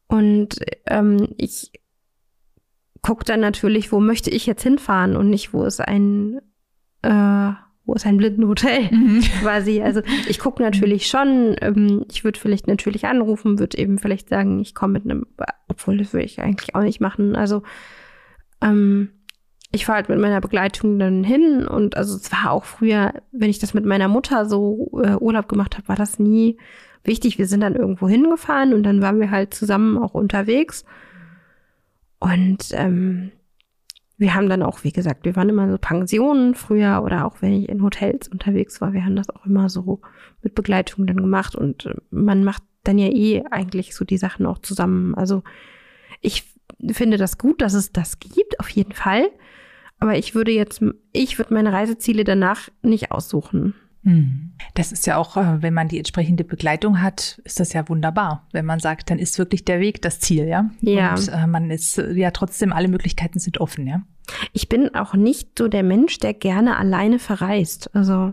und 0.06 0.56
ähm, 0.86 1.34
ich 1.36 1.72
gucke 3.02 3.24
dann 3.24 3.40
natürlich, 3.40 3.92
wo 3.92 4.00
möchte 4.00 4.30
ich 4.30 4.46
jetzt 4.46 4.62
hinfahren 4.62 5.16
und 5.16 5.30
nicht, 5.30 5.52
wo 5.52 5.64
ist 5.64 5.80
ein, 5.80 6.40
äh, 7.02 7.52
wo 7.84 7.94
ist 7.94 8.06
ein 8.06 8.16
Blindenhotel 8.16 8.90
mhm. 8.90 9.20
quasi. 9.42 9.82
Also 9.82 10.02
ich 10.28 10.38
gucke 10.38 10.62
natürlich 10.62 11.06
schon, 11.06 11.56
ähm, 11.60 12.04
ich 12.10 12.24
würde 12.24 12.38
vielleicht 12.38 12.66
natürlich 12.66 13.06
anrufen, 13.06 13.58
würde 13.58 13.78
eben 13.78 13.98
vielleicht 13.98 14.28
sagen, 14.28 14.60
ich 14.60 14.74
komme 14.74 14.94
mit 14.94 15.04
einem, 15.04 15.26
obwohl 15.68 15.98
das 15.98 16.12
würde 16.12 16.26
ich 16.26 16.40
eigentlich 16.40 16.74
auch 16.74 16.82
nicht 16.82 17.00
machen. 17.00 17.36
Also 17.36 17.62
ähm, 18.60 19.10
ich 19.72 19.86
fahre 19.86 19.96
halt 19.96 20.08
mit 20.08 20.18
meiner 20.18 20.40
Begleitung 20.40 20.98
dann 20.98 21.22
hin 21.22 21.66
und 21.66 21.96
also 21.96 22.16
es 22.16 22.30
war 22.32 22.50
auch 22.50 22.64
früher, 22.64 23.14
wenn 23.30 23.50
ich 23.50 23.60
das 23.60 23.72
mit 23.72 23.84
meiner 23.84 24.08
Mutter 24.08 24.44
so 24.46 24.90
äh, 25.02 25.14
Urlaub 25.14 25.48
gemacht 25.48 25.76
habe, 25.76 25.88
war 25.88 25.96
das 25.96 26.18
nie 26.18 26.58
wichtig. 27.04 27.38
Wir 27.38 27.46
sind 27.46 27.60
dann 27.60 27.76
irgendwo 27.76 28.08
hingefahren 28.08 28.74
und 28.74 28.82
dann 28.82 29.00
waren 29.00 29.20
wir 29.20 29.30
halt 29.30 29.54
zusammen 29.54 29.96
auch 29.96 30.14
unterwegs. 30.14 30.84
Und 32.20 32.68
ähm, 32.72 33.32
wir 34.18 34.34
haben 34.34 34.50
dann 34.50 34.62
auch, 34.62 34.84
wie 34.84 34.92
gesagt, 34.92 35.24
wir 35.24 35.34
waren 35.34 35.48
immer 35.48 35.70
so 35.70 35.78
Pensionen 35.78 36.54
früher 36.54 37.02
oder 37.02 37.26
auch 37.26 37.40
wenn 37.40 37.54
ich 37.54 37.68
in 37.70 37.82
Hotels 37.82 38.28
unterwegs 38.28 38.80
war, 38.80 38.92
wir 38.92 39.04
haben 39.04 39.16
das 39.16 39.30
auch 39.30 39.46
immer 39.46 39.70
so 39.70 40.02
mit 40.42 40.54
Begleitung 40.54 41.06
dann 41.06 41.16
gemacht 41.16 41.56
und 41.56 41.86
äh, 41.86 41.94
man 42.10 42.44
macht 42.44 42.62
dann 42.84 42.98
ja 42.98 43.08
eh 43.08 43.44
eigentlich 43.50 43.94
so 43.94 44.04
die 44.04 44.18
Sachen 44.18 44.44
auch 44.44 44.58
zusammen. 44.58 45.14
Also 45.14 45.42
ich 46.20 46.44
finde 46.92 47.16
das 47.16 47.38
gut, 47.38 47.62
dass 47.62 47.72
es 47.72 47.92
das 47.92 48.18
gibt, 48.18 48.60
auf 48.60 48.68
jeden 48.68 48.92
Fall. 48.92 49.30
Aber 49.98 50.16
ich 50.16 50.34
würde 50.34 50.50
jetzt, 50.50 50.82
ich 51.12 51.38
würde 51.38 51.54
meine 51.54 51.72
Reiseziele 51.72 52.24
danach 52.24 52.68
nicht 52.82 53.12
aussuchen. 53.12 53.74
Hm. 54.02 54.52
Das 54.74 54.92
ist 54.92 55.06
ja 55.06 55.16
auch, 55.16 55.36
äh, 55.36 55.62
wenn 55.62 55.74
man 55.74 55.88
die 55.88 55.98
entsprechende 55.98 56.44
Begleitung 56.44 57.02
hat, 57.02 57.40
ist 57.44 57.60
das 57.60 57.72
ja 57.72 57.88
wunderbar. 57.88 58.46
Wenn 58.52 58.64
man 58.64 58.80
sagt, 58.80 59.10
dann 59.10 59.18
ist 59.18 59.38
wirklich 59.38 59.64
der 59.64 59.80
Weg 59.80 60.00
das 60.00 60.20
Ziel, 60.20 60.46
ja. 60.46 60.70
Ja. 60.80 61.14
Und 61.14 61.28
äh, 61.28 61.46
man 61.46 61.70
ist 61.70 61.98
ja 61.98 62.30
trotzdem, 62.30 62.72
alle 62.72 62.88
Möglichkeiten 62.88 63.38
sind 63.38 63.60
offen, 63.60 63.86
ja. 63.86 64.02
Ich 64.52 64.68
bin 64.68 64.94
auch 64.94 65.14
nicht 65.14 65.58
so 65.58 65.68
der 65.68 65.82
Mensch, 65.82 66.18
der 66.18 66.34
gerne 66.34 66.76
alleine 66.78 67.18
verreist. 67.18 67.94
Also 67.94 68.32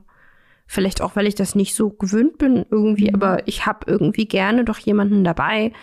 vielleicht 0.67 1.01
auch, 1.01 1.15
weil 1.15 1.27
ich 1.27 1.35
das 1.35 1.55
nicht 1.55 1.75
so 1.75 1.89
gewöhnt 1.89 2.37
bin 2.37 2.65
irgendwie, 2.69 3.09
mhm. 3.09 3.15
aber 3.15 3.47
ich 3.47 3.65
habe 3.65 3.79
irgendwie 3.87 4.27
gerne 4.27 4.63
doch 4.63 4.79
jemanden 4.79 5.23
dabei, 5.23 5.73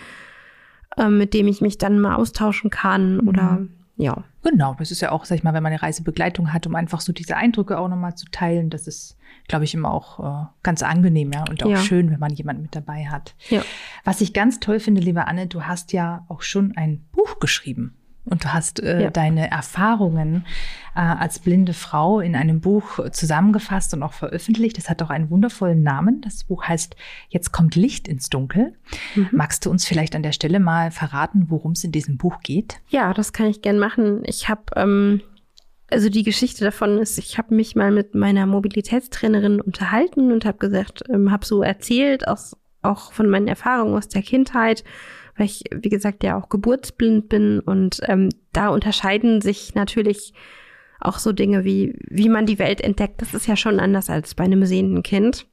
äh, 0.97 1.09
mit 1.09 1.35
dem 1.35 1.49
ich 1.49 1.61
mich 1.61 1.79
dann 1.79 1.99
mal 1.99 2.15
austauschen 2.17 2.71
kann 2.71 3.17
mhm. 3.17 3.29
oder 3.29 3.67
ja. 3.97 4.25
Genau, 4.43 4.75
das 4.79 4.91
ist 4.91 5.01
ja 5.01 5.13
auch, 5.13 5.25
sag 5.25 5.37
ich 5.37 5.45
mal, 5.45 5.55
wenn 5.55 5.63
man 5.63 5.73
eine 5.73 5.83
Reisebegleitung 5.83 6.53
hat, 6.53 6.67
um 6.67 6.75
einfach 6.75 7.01
so 7.01 7.13
diese 7.13 7.37
Eindrücke 7.37 7.79
auch 7.79 7.89
nochmal 7.89 8.17
zu 8.17 8.27
teilen. 8.27 8.69
Das 8.69 8.87
ist, 8.87 9.17
glaube 9.49 9.65
ich, 9.65 9.75
immer 9.75 9.93
auch 9.93 10.21
äh, 10.21 10.47
ganz 10.63 10.83
angenehm, 10.83 11.33
ja, 11.33 11.45
und 11.49 11.63
auch 11.65 11.71
ja. 11.71 11.77
schön, 11.77 12.11
wenn 12.11 12.21
man 12.21 12.33
jemanden 12.33 12.63
mit 12.63 12.75
dabei 12.75 13.07
hat. 13.07 13.35
Ja. 13.51 13.63
Was 14.05 14.21
ich 14.21 14.33
ganz 14.33 14.61
toll 14.61 14.81
finde, 14.81 15.01
liebe 15.01 15.27
Anne, 15.27 15.47
du 15.47 15.65
hast 15.65 15.93
ja 15.93 16.25
auch 16.29 16.43
schon 16.43 16.77
ein 16.77 17.05
Buch 17.13 17.39
geschrieben. 17.41 17.97
Und 18.27 18.45
du 18.45 18.55
hast 18.55 18.81
äh, 18.81 19.03
ja. 19.03 19.11
deine 19.11 19.51
Erfahrungen 19.51 20.47
äh, 20.97 21.01
als 21.01 21.41
blinde 21.41 21.75
Frau 21.75 22.21
in 22.21 22.35
einem 22.35 22.63
Buch 22.63 23.11
zusammengefasst 23.11 23.93
und 23.93 24.03
auch 24.03 24.15
veröffentlicht. 24.15 24.79
Das 24.79 24.89
hat 24.89 25.03
auch 25.03 25.11
einen 25.11 25.29
wundervollen 25.29 25.83
Namen. 25.83 26.23
Das 26.23 26.45
Buch 26.45 26.65
heißt 26.65 26.97
Jetzt 27.29 27.53
kommt 27.53 27.75
Licht 27.75 28.09
ins 28.09 28.31
Dunkel. 28.31 28.73
Mhm. 29.15 29.29
Magst 29.33 29.67
du 29.67 29.71
uns 29.71 29.85
vielleicht 29.85 30.17
an 30.17 30.23
der 30.23 30.33
Stelle 30.33 30.59
mal 30.59 30.91
verraten, 30.91 31.51
worum 31.51 31.73
es 31.73 31.85
in 31.85 31.93
diesem 31.93 32.17
Buch 32.17 32.41
geht? 32.41 32.81
Ja, 32.89 33.13
das 33.13 33.35
kann 33.35 33.47
ich 33.47 33.61
gern 33.61 33.79
machen. 33.79 34.23
Ich 34.25 34.49
habe 34.49 34.63
ähm, 34.77 35.21
also 35.95 36.11
die 36.11 36.25
Geschichte 36.25 36.65
davon 36.65 36.99
ist, 36.99 37.19
ich 37.19 37.39
habe 37.39 37.55
mich 37.55 37.75
mal 37.75 37.91
mit 37.91 38.15
meiner 38.15 38.47
Mobilitätstrainerin 38.47 39.61
unterhalten 39.61 40.33
und 40.33 40.45
habe 40.45 40.59
gesagt, 40.59 41.05
ähm, 41.09 41.31
habe 41.31 41.47
so 41.47 41.63
erzählt 41.63 42.29
aus 42.29 42.57
auch 42.83 43.13
von 43.13 43.31
meinen 43.31 43.49
Erfahrungen 43.49 43.97
aus 43.97 44.09
der 44.09 44.21
Kindheit 44.21 44.85
weil 45.37 45.47
ich, 45.47 45.65
wie 45.73 45.89
gesagt, 45.89 46.23
ja 46.23 46.39
auch 46.39 46.49
geburtsblind 46.49 47.29
bin 47.29 47.61
und 47.61 48.01
ähm, 48.05 48.29
da 48.53 48.69
unterscheiden 48.69 49.41
sich 49.41 49.75
natürlich 49.75 50.33
auch 51.01 51.19
so 51.19 51.33
Dinge 51.33 51.65
wie, 51.65 51.95
wie 52.09 52.29
man 52.29 52.47
die 52.47 52.59
Welt 52.59 52.81
entdeckt. 52.81 53.21
Das 53.21 53.35
ist 53.35 53.47
ja 53.47 53.57
schon 53.57 53.81
anders 53.81 54.09
als 54.09 54.35
bei 54.35 54.45
einem 54.45 54.65
sehenden 54.65 55.03
Kind. 55.03 55.47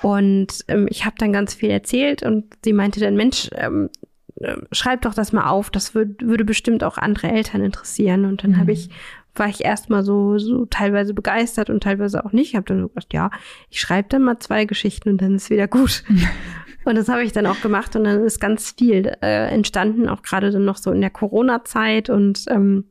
Und 0.00 0.64
ähm, 0.68 0.86
ich 0.90 1.04
habe 1.04 1.16
dann 1.18 1.32
ganz 1.32 1.54
viel 1.54 1.70
erzählt 1.70 2.22
und 2.22 2.46
sie 2.64 2.72
meinte 2.72 3.00
dann, 3.00 3.14
Mensch, 3.14 3.50
ähm, 3.54 3.90
äh, 4.36 4.56
schreib 4.72 5.02
doch 5.02 5.14
das 5.14 5.32
mal 5.32 5.48
auf, 5.48 5.70
das 5.70 5.94
würd, 5.94 6.22
würde 6.22 6.44
bestimmt 6.44 6.84
auch 6.84 6.98
andere 6.98 7.28
Eltern 7.28 7.62
interessieren. 7.62 8.24
Und 8.24 8.44
dann 8.44 8.52
mhm. 8.52 8.58
habe 8.58 8.72
ich, 8.72 8.90
war 9.34 9.48
ich 9.48 9.64
erstmal 9.64 10.02
so, 10.02 10.38
so 10.38 10.66
teilweise 10.66 11.14
begeistert 11.14 11.70
und 11.70 11.82
teilweise 11.82 12.24
auch 12.24 12.32
nicht. 12.32 12.50
Ich 12.50 12.56
habe 12.56 12.66
dann 12.66 12.80
so 12.80 12.88
gedacht, 12.88 13.12
ja, 13.12 13.30
ich 13.70 13.80
schreibe 13.80 14.08
dann 14.08 14.22
mal 14.22 14.38
zwei 14.38 14.64
Geschichten 14.64 15.10
und 15.10 15.22
dann 15.22 15.36
ist 15.36 15.50
wieder 15.50 15.68
gut. 15.68 16.04
Und 16.84 16.96
das 16.96 17.08
habe 17.08 17.22
ich 17.22 17.30
dann 17.30 17.46
auch 17.46 17.60
gemacht 17.60 17.94
und 17.94 18.02
dann 18.02 18.24
ist 18.24 18.40
ganz 18.40 18.74
viel 18.76 19.12
äh, 19.22 19.54
entstanden, 19.54 20.08
auch 20.08 20.22
gerade 20.22 20.50
dann 20.50 20.64
noch 20.64 20.76
so 20.76 20.90
in 20.90 21.00
der 21.00 21.10
Corona-Zeit 21.10 22.10
und 22.10 22.44
ähm, 22.48 22.86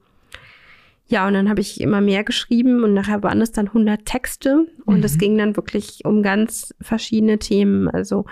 ja, 1.07 1.27
und 1.27 1.33
dann 1.33 1.49
habe 1.49 1.59
ich 1.59 1.81
immer 1.81 1.99
mehr 1.99 2.23
geschrieben 2.23 2.85
und 2.85 2.93
nachher 2.93 3.21
waren 3.21 3.41
es 3.41 3.51
dann 3.51 3.67
100 3.67 4.05
Texte 4.05 4.65
und 4.85 5.03
es 5.03 5.15
Mhm. 5.15 5.19
ging 5.19 5.37
dann 5.37 5.55
wirklich 5.57 6.05
um 6.05 6.23
ganz 6.23 6.73
verschiedene 6.79 7.37
Themen, 7.37 7.89
also 7.89 8.25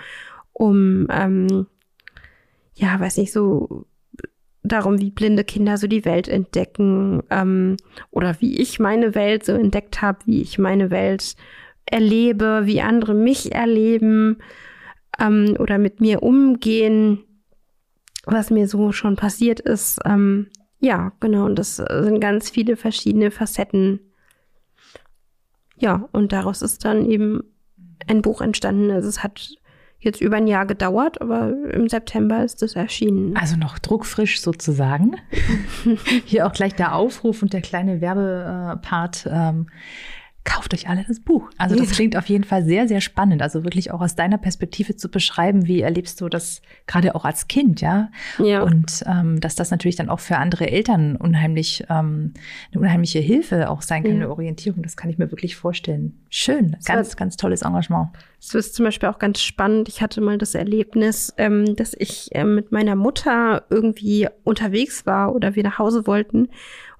um, 0.54 1.06
ähm, 1.10 1.66
ja, 2.74 2.98
weiß 2.98 3.18
nicht, 3.18 3.32
so 3.32 3.86
darum, 4.62 5.00
wie 5.00 5.10
blinde 5.10 5.44
Kinder 5.44 5.76
so 5.76 5.86
die 5.86 6.04
Welt 6.04 6.28
entdecken 6.28 7.22
ähm, 7.30 7.76
oder 8.10 8.40
wie 8.40 8.58
ich 8.58 8.78
meine 8.78 9.14
Welt 9.14 9.44
so 9.44 9.52
entdeckt 9.52 10.02
habe, 10.02 10.18
wie 10.26 10.42
ich 10.42 10.58
meine 10.58 10.90
Welt 10.90 11.34
erlebe, 11.86 12.62
wie 12.64 12.80
andere 12.80 13.14
mich 13.14 13.52
erleben 13.52 14.38
ähm, 15.18 15.56
oder 15.58 15.78
mit 15.78 16.00
mir 16.00 16.22
umgehen, 16.22 17.24
was 18.24 18.50
mir 18.50 18.68
so 18.68 18.92
schon 18.92 19.16
passiert 19.16 19.60
ist. 19.60 19.98
Ähm, 20.04 20.48
ja, 20.78 21.12
genau, 21.20 21.46
und 21.46 21.58
das 21.58 21.76
sind 21.76 22.20
ganz 22.20 22.50
viele 22.50 22.76
verschiedene 22.76 23.30
Facetten. 23.30 24.00
Ja, 25.76 26.08
und 26.12 26.32
daraus 26.32 26.62
ist 26.62 26.84
dann 26.84 27.10
eben 27.10 27.42
ein 28.06 28.22
Buch 28.22 28.40
entstanden. 28.40 28.90
Also 28.90 29.08
es 29.08 29.22
hat 29.22 29.56
jetzt 30.00 30.20
über 30.20 30.36
ein 30.36 30.46
Jahr 30.46 30.66
gedauert, 30.66 31.20
aber 31.20 31.52
im 31.72 31.88
September 31.88 32.42
ist 32.42 32.62
es 32.62 32.74
erschienen. 32.74 33.36
Also 33.36 33.56
noch 33.56 33.78
druckfrisch 33.78 34.40
sozusagen. 34.40 35.16
Hier 36.24 36.46
auch 36.46 36.52
gleich 36.52 36.74
der 36.74 36.94
Aufruf 36.94 37.42
und 37.42 37.52
der 37.52 37.60
kleine 37.60 38.00
Werbepart. 38.00 39.28
Ähm, 39.30 39.66
kauft 40.44 40.72
euch 40.74 40.88
alle 40.88 41.04
das 41.06 41.20
Buch. 41.20 41.50
Also 41.58 41.76
das 41.76 41.90
klingt 41.90 42.16
auf 42.16 42.26
jeden 42.26 42.44
Fall 42.44 42.64
sehr, 42.64 42.88
sehr 42.88 43.00
spannend. 43.00 43.42
Also 43.42 43.62
wirklich 43.62 43.90
auch 43.92 44.00
aus 44.00 44.14
deiner 44.14 44.38
Perspektive 44.38 44.96
zu 44.96 45.10
beschreiben, 45.10 45.66
wie 45.66 45.80
erlebst 45.82 46.20
du 46.20 46.28
das 46.28 46.62
gerade 46.86 47.14
auch 47.14 47.24
als 47.24 47.46
Kind, 47.46 47.80
ja? 47.82 48.10
Ja. 48.38 48.62
Und 48.62 49.04
ähm, 49.06 49.38
dass 49.40 49.54
das 49.54 49.70
natürlich 49.70 49.96
dann 49.96 50.08
auch 50.08 50.20
für 50.20 50.38
andere 50.38 50.70
Eltern 50.70 51.16
unheimlich 51.16 51.84
ähm, 51.90 52.32
eine 52.72 52.80
unheimliche 52.80 53.18
Hilfe 53.20 53.68
auch 53.68 53.82
sein 53.82 54.02
kann, 54.02 54.12
Ja. 54.12 54.16
eine 54.24 54.30
Orientierung. 54.30 54.82
Das 54.82 54.96
kann 54.96 55.10
ich 55.10 55.18
mir 55.18 55.30
wirklich 55.30 55.56
vorstellen. 55.56 56.20
Schön, 56.30 56.76
ganz, 56.86 57.10
war- 57.10 57.16
ganz 57.16 57.36
tolles 57.36 57.62
Engagement. 57.62 58.08
Es 58.40 58.54
ist 58.54 58.74
zum 58.74 58.86
Beispiel 58.86 59.10
auch 59.10 59.18
ganz 59.18 59.42
spannend. 59.42 59.88
Ich 59.88 60.00
hatte 60.00 60.22
mal 60.22 60.38
das 60.38 60.54
Erlebnis, 60.54 61.34
ähm, 61.36 61.76
dass 61.76 61.92
ich 61.96 62.30
ähm, 62.32 62.54
mit 62.54 62.72
meiner 62.72 62.96
Mutter 62.96 63.64
irgendwie 63.68 64.26
unterwegs 64.44 65.04
war 65.04 65.34
oder 65.34 65.54
wir 65.54 65.62
nach 65.62 65.78
Hause 65.78 66.06
wollten. 66.06 66.48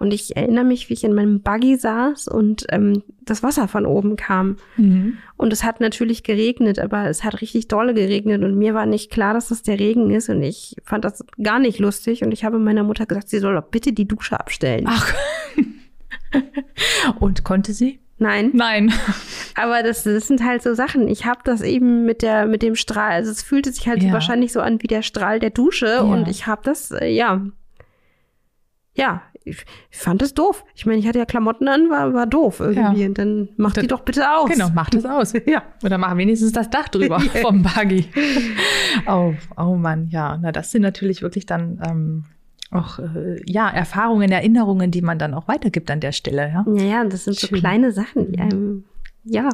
Und 0.00 0.12
ich 0.12 0.34
erinnere 0.34 0.64
mich, 0.64 0.88
wie 0.88 0.94
ich 0.94 1.04
in 1.04 1.12
meinem 1.14 1.42
Buggy 1.42 1.76
saß 1.76 2.26
und 2.26 2.64
ähm, 2.70 3.02
das 3.20 3.42
Wasser 3.42 3.68
von 3.68 3.84
oben 3.86 4.16
kam. 4.16 4.56
Und 5.36 5.52
es 5.52 5.62
hat 5.62 5.80
natürlich 5.80 6.22
geregnet, 6.24 6.78
aber 6.78 7.08
es 7.08 7.22
hat 7.22 7.40
richtig 7.42 7.68
dolle 7.68 7.92
geregnet 7.94 8.42
und 8.42 8.56
mir 8.58 8.72
war 8.74 8.86
nicht 8.86 9.10
klar, 9.12 9.34
dass 9.34 9.48
das 9.48 9.62
der 9.62 9.78
Regen 9.78 10.10
ist 10.10 10.28
und 10.30 10.42
ich 10.42 10.74
fand 10.84 11.04
das 11.04 11.22
gar 11.42 11.58
nicht 11.58 11.78
lustig 11.78 12.22
und 12.24 12.32
ich 12.32 12.44
habe 12.44 12.58
meiner 12.58 12.82
Mutter 12.82 13.04
gesagt, 13.06 13.28
sie 13.28 13.38
soll 13.40 13.54
doch 13.54 13.68
bitte 13.68 13.92
die 13.92 14.08
Dusche 14.08 14.40
abstellen. 14.40 14.86
Ach. 14.88 15.12
Und 17.20 17.44
konnte 17.44 17.72
sie? 17.72 18.00
Nein. 18.18 18.50
Nein. 18.52 18.92
Aber 19.54 19.82
das, 19.82 20.04
das 20.04 20.26
sind 20.28 20.44
halt 20.44 20.62
so 20.62 20.74
Sachen. 20.74 21.08
Ich 21.08 21.24
habe 21.26 21.40
das 21.44 21.62
eben 21.62 22.04
mit 22.04 22.22
der 22.22 22.46
mit 22.46 22.62
dem 22.62 22.74
Strahl. 22.76 23.12
Also 23.12 23.30
es 23.30 23.42
fühlte 23.42 23.72
sich 23.72 23.88
halt 23.88 24.02
Ja. 24.02 24.12
wahrscheinlich 24.12 24.52
so 24.52 24.60
an 24.60 24.82
wie 24.82 24.86
der 24.86 25.02
Strahl 25.02 25.40
der 25.40 25.50
Dusche 25.50 25.86
Ja. 25.86 26.00
und 26.00 26.28
ich 26.28 26.46
habe 26.46 26.62
das 26.64 26.90
äh, 26.90 27.08
ja 27.08 27.42
ja. 28.94 29.22
Ich, 29.44 29.64
fand 29.90 30.20
das 30.20 30.34
doof. 30.34 30.64
Ich 30.74 30.84
meine, 30.86 30.98
ich 30.98 31.06
hatte 31.08 31.18
ja 31.18 31.24
Klamotten 31.24 31.66
an, 31.66 31.88
war, 31.88 32.12
war 32.12 32.26
doof 32.26 32.60
irgendwie. 32.60 33.00
Ja. 33.02 33.06
Und 33.08 33.18
dann 33.18 33.48
mach 33.56 33.72
Dann- 33.72 33.82
die 33.82 33.88
doch 33.88 34.00
bitte 34.00 34.30
aus. 34.30 34.50
Genau, 34.50 34.68
mach 34.74 34.90
das 34.90 35.04
aus. 35.06 35.32
Ja. 35.46 35.62
Oder 35.82 35.96
mach 35.98 36.16
wenigstens 36.16 36.52
das 36.52 36.68
Dach 36.70 36.88
drüber 36.88 37.18
vom 37.42 37.62
Buggy. 37.62 38.06
Oh, 39.06 39.32
oh 39.56 39.76
Mann, 39.76 40.08
ja. 40.08 40.38
Na, 40.40 40.52
das 40.52 40.70
sind 40.70 40.82
natürlich 40.82 41.22
wirklich 41.22 41.46
dann 41.46 41.80
ähm, 41.88 42.24
auch 42.70 42.98
äh, 42.98 43.40
ja, 43.46 43.68
Erfahrungen, 43.68 44.30
Erinnerungen, 44.30 44.90
die 44.90 45.02
man 45.02 45.18
dann 45.18 45.34
auch 45.34 45.48
weitergibt 45.48 45.90
an 45.90 46.00
der 46.00 46.12
Stelle, 46.12 46.48
ja. 46.48 46.64
Ja, 46.74 46.82
ja, 46.84 47.04
das 47.04 47.24
sind 47.24 47.36
so 47.38 47.46
Schön. 47.46 47.58
kleine 47.58 47.92
Sachen. 47.92 48.32
Die 48.32 48.38
einem, 48.38 48.84
ja. 49.24 49.48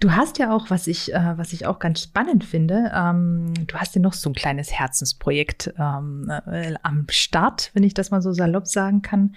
Du 0.00 0.12
hast 0.12 0.38
ja 0.38 0.52
auch, 0.52 0.70
was 0.70 0.86
ich, 0.86 1.12
äh, 1.12 1.32
was 1.36 1.52
ich 1.52 1.66
auch 1.66 1.78
ganz 1.78 2.02
spannend 2.02 2.44
finde, 2.44 2.90
ähm, 2.94 3.52
du 3.66 3.74
hast 3.76 3.94
ja 3.94 4.00
noch 4.00 4.14
so 4.14 4.30
ein 4.30 4.34
kleines 4.34 4.72
Herzensprojekt 4.72 5.72
ähm, 5.78 6.30
äh, 6.46 6.74
am 6.82 7.06
Start, 7.10 7.70
wenn 7.74 7.82
ich 7.82 7.92
das 7.94 8.10
mal 8.10 8.22
so 8.22 8.32
salopp 8.32 8.66
sagen 8.66 9.02
kann. 9.02 9.34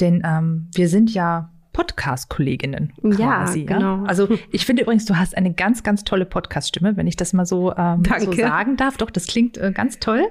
Denn 0.00 0.22
ähm, 0.24 0.68
wir 0.74 0.88
sind 0.88 1.12
ja 1.12 1.50
Podcast-Kolleginnen 1.72 2.92
Ja, 3.02 3.44
quasi. 3.44 3.64
genau. 3.64 4.04
Also 4.04 4.28
ich 4.52 4.64
finde 4.64 4.82
übrigens, 4.82 5.04
du 5.04 5.16
hast 5.18 5.36
eine 5.36 5.52
ganz, 5.52 5.82
ganz 5.82 6.04
tolle 6.04 6.24
Podcast-Stimme, 6.24 6.96
wenn 6.96 7.06
ich 7.06 7.16
das 7.16 7.32
mal 7.34 7.44
so, 7.44 7.74
ähm, 7.76 8.02
so 8.20 8.32
sagen 8.32 8.76
darf. 8.76 8.96
Doch, 8.96 9.10
das 9.10 9.26
klingt 9.26 9.58
äh, 9.58 9.72
ganz 9.72 9.98
toll. 9.98 10.24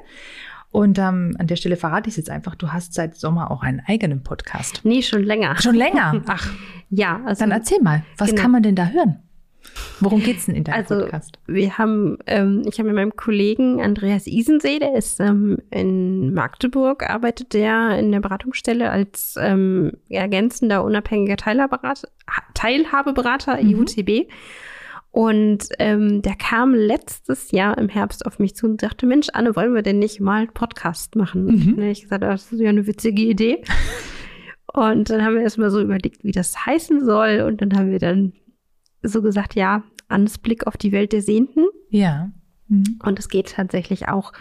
Und 0.71 0.97
ähm, 0.99 1.35
an 1.39 1.47
der 1.47 1.55
Stelle 1.55 1.77
verrate 1.77 2.09
ich 2.09 2.13
es 2.13 2.17
jetzt 2.17 2.29
einfach, 2.29 2.55
du 2.55 2.73
hast 2.73 2.93
seit 2.93 3.15
Sommer 3.15 3.49
auch 3.51 3.61
einen 3.63 3.81
eigenen 3.87 4.23
Podcast. 4.23 4.81
Nee, 4.83 5.01
schon 5.03 5.23
länger. 5.23 5.55
Schon 5.61 5.75
länger. 5.75 6.21
Ach, 6.27 6.51
Ja, 6.89 7.21
also 7.25 7.41
dann 7.41 7.51
erzähl 7.51 7.81
mal, 7.81 8.03
was 8.17 8.31
Genau. 8.31 8.41
kann 8.41 8.51
man 8.51 8.63
denn 8.63 8.75
da 8.75 8.87
hören? 8.87 9.19
Worum 10.01 10.21
geht's 10.21 10.45
denn 10.45 10.55
in 10.55 10.63
deinem 10.65 10.75
Also 10.75 10.99
Podcast? 10.99 11.39
wir 11.47 11.77
haben, 11.77 12.17
ähm, 12.27 12.63
ich 12.67 12.77
habe 12.79 12.87
mit 12.87 12.95
meinem 12.95 13.15
Kollegen 13.15 13.81
Andreas 13.81 14.27
Isensee, 14.27 14.79
der 14.79 14.95
ist 14.95 15.19
ähm, 15.19 15.57
in 15.71 16.33
Magdeburg, 16.33 17.09
arbeitet 17.09 17.53
der 17.53 17.97
in 17.97 18.11
der 18.11 18.19
Beratungsstelle 18.19 18.89
als 18.89 19.35
ähm, 19.39 19.93
ergänzender 20.09 20.83
unabhängiger 20.83 21.37
Teilhabeberater, 21.37 22.09
Teilhabeberater 22.53 23.61
Mhm. 23.61 23.69
IUTB. 23.69 24.27
Und 25.11 25.69
ähm, 25.79 26.21
der 26.23 26.35
kam 26.35 26.73
letztes 26.73 27.51
Jahr 27.51 27.77
im 27.77 27.87
Herbst 27.87 28.25
auf 28.25 28.37
mich 28.37 28.53
zu 28.53 28.65
und 28.65 28.81
sagte, 28.81 29.05
Mensch, 29.05 29.27
Anne, 29.31 29.55
wollen 29.55 29.73
wir 29.73 29.81
denn 29.81 29.97
nicht 29.99 30.19
mal 30.19 30.39
einen 30.41 30.53
Podcast 30.53 31.15
machen? 31.15 31.47
Und 31.47 31.65
Mhm. 31.65 31.71
habe 31.77 31.87
ich 31.89 32.01
gesagt, 32.01 32.21
das 32.23 32.51
ist 32.51 32.59
ja 32.59 32.67
eine 32.69 32.85
witzige 32.85 33.21
Idee. 33.21 33.63
Und 34.73 35.09
dann 35.09 35.23
haben 35.23 35.35
wir 35.35 35.41
erstmal 35.43 35.69
so 35.69 35.79
überlegt, 35.79 36.25
wie 36.25 36.33
das 36.33 36.65
heißen 36.65 37.05
soll. 37.05 37.45
Und 37.47 37.61
dann 37.61 37.77
haben 37.77 37.91
wir 37.91 37.99
dann 37.99 38.33
so 39.05 39.21
gesagt, 39.21 39.55
ja, 39.55 39.83
Annes 40.07 40.37
Blick 40.37 40.67
auf 40.67 40.77
die 40.77 40.91
Welt 40.91 41.13
der 41.13 41.21
Sehnten. 41.21 41.65
Ja. 41.89 42.31
Mhm. 42.67 42.99
Und 43.03 43.19
es 43.19 43.29
geht 43.29 43.51
tatsächlich 43.53 44.07
auch 44.07 44.33